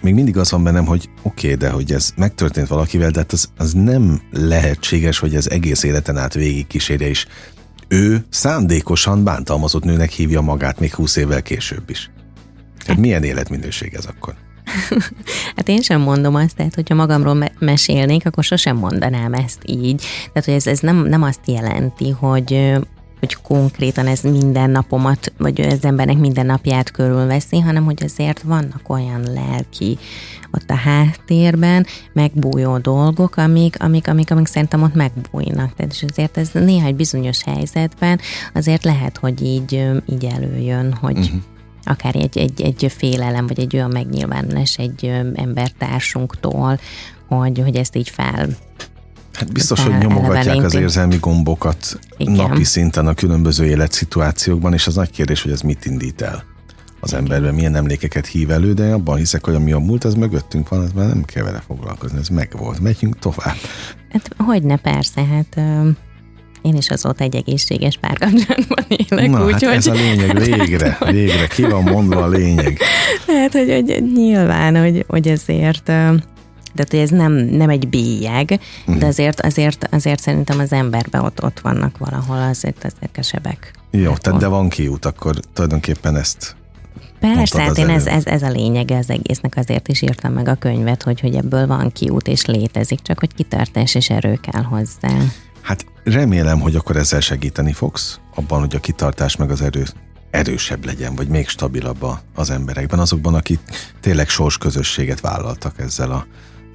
[0.01, 3.31] még mindig az van bennem, hogy oké, okay, de hogy ez megtörtént valakivel, de hát
[3.31, 7.25] az, az nem lehetséges, hogy ez egész életen át végig kísérje, és
[7.87, 12.09] ő szándékosan bántalmazott nőnek hívja magát még 20 évvel később is.
[12.85, 14.35] Tehát milyen életminőség ez akkor?
[15.55, 20.01] hát én sem mondom azt, tehát hogyha magamról me- mesélnék, akkor sosem mondanám ezt így.
[20.25, 22.73] Tehát, hogy ez, ez nem, nem azt jelenti, hogy
[23.25, 28.81] hogy konkrétan ez minden napomat, vagy az embernek minden napját körülveszi, hanem hogy azért vannak
[28.87, 29.97] olyan lelki
[30.51, 35.73] ott a háttérben megbújó dolgok, amik, amik, amik, amik szerintem ott megbújnak.
[35.75, 38.19] Tehát és azért ez néha egy bizonyos helyzetben
[38.53, 41.41] azért lehet, hogy így, így előjön, hogy uh-huh
[41.87, 46.79] akár egy, egy, egy félelem, vagy egy olyan megnyilvánulás egy embertársunktól,
[47.27, 48.47] hogy, hogy ezt így fel
[49.35, 52.33] Hát biztos, hogy nyomogatják az érzelmi gombokat Igen.
[52.33, 56.43] napi szinten a különböző életszituációkban, és az nagy kérdés, hogy ez mit indít el
[56.99, 60.69] az emberben, milyen emlékeket hív elő, de abban hiszek, hogy ami a múlt, az mögöttünk
[60.69, 62.79] van, ez már nem kell vele foglalkozni, ez megvolt.
[62.79, 63.55] Megyünk tovább.
[64.11, 65.55] Hát hogyne, persze, hát
[66.61, 69.29] én is azóta egy egészséges párkapcsolatban élek.
[69.29, 69.73] Na, úgy, hát hogy...
[69.73, 72.79] ez a lényeg, végre, végre, ki van mondva a lényeg.
[73.27, 75.91] Hát, hogy, hogy nyilván, hogy, hogy ezért
[76.75, 78.85] tehát hogy ez nem, nem egy bélyeg, uh-huh.
[78.85, 79.05] de mhm.
[79.05, 83.73] azért, azért, azért szerintem az emberben ott, ott vannak valahol azért ezek a sebek.
[83.91, 86.55] Jó, hát tehát de van kiút, akkor tulajdonképpen ezt
[87.19, 90.55] Persze, hát én ez, ez, ez a lényege az egésznek, azért is írtam meg a
[90.55, 95.17] könyvet, hogy, hogy ebből van kiút és létezik, csak hogy kitartás és erő kell hozzá.
[95.61, 99.83] Hát remélem, hogy akkor ezzel segíteni fogsz, abban, hogy a kitartás meg az erő
[100.35, 102.05] erősebb legyen, vagy még stabilabb
[102.35, 103.59] az emberekben, azokban, akik
[103.99, 106.25] tényleg sorsközösséget vállaltak ezzel a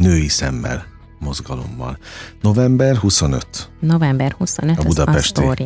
[0.00, 0.84] női szemmel
[1.18, 1.98] mozgalommal.
[2.42, 3.46] November 25.
[3.80, 5.56] November 25 a Budapesti az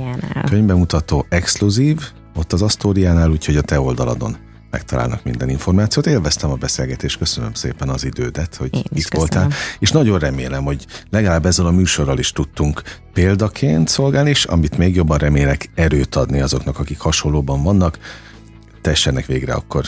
[0.51, 2.01] könyvbemutató exkluzív,
[2.37, 4.37] ott az Asztóriánál, úgyhogy a te oldaladon
[4.71, 6.07] megtalálnak minden információt.
[6.07, 9.19] Élveztem a beszélgetést, köszönöm szépen az idődet, hogy Én itt köszönöm.
[9.19, 9.51] voltál.
[9.79, 12.83] És nagyon remélem, hogy legalább ezzel a műsorral is tudtunk
[13.13, 17.99] példaként szolgálni, és amit még jobban remélek, erőt adni azoknak, akik hasonlóban vannak,
[18.81, 19.85] tessenek végre akkor,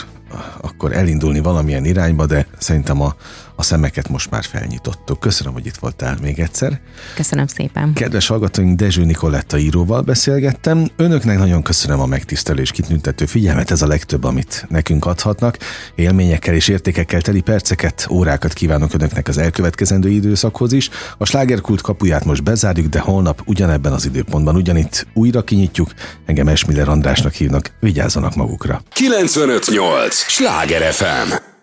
[0.61, 3.15] akkor elindulni valamilyen irányba, de szerintem a,
[3.55, 5.19] a szemeket most már felnyitottuk.
[5.19, 6.79] Köszönöm, hogy itt voltál még egyszer.
[7.15, 7.93] Köszönöm szépen.
[7.93, 10.87] Kedves hallgatóink, Dezső Nikoletta íróval beszélgettem.
[10.95, 15.57] Önöknek nagyon köszönöm a megtisztelő és kitüntető figyelmet, ez a legtöbb, amit nekünk adhatnak.
[15.95, 20.89] Élményekkel és értékekkel teli perceket, órákat kívánok Önöknek az elkövetkezendő időszakhoz is.
[21.17, 25.93] A slágerkult kapuját most bezárjuk, de holnap ugyanebben az időpontban ugyanitt újra kinyitjuk.
[26.25, 28.81] Engem Esmiller Andrásnak hívnak, vigyázzanak magukra.
[28.93, 30.16] 958!
[30.25, 31.56] Sláger FM!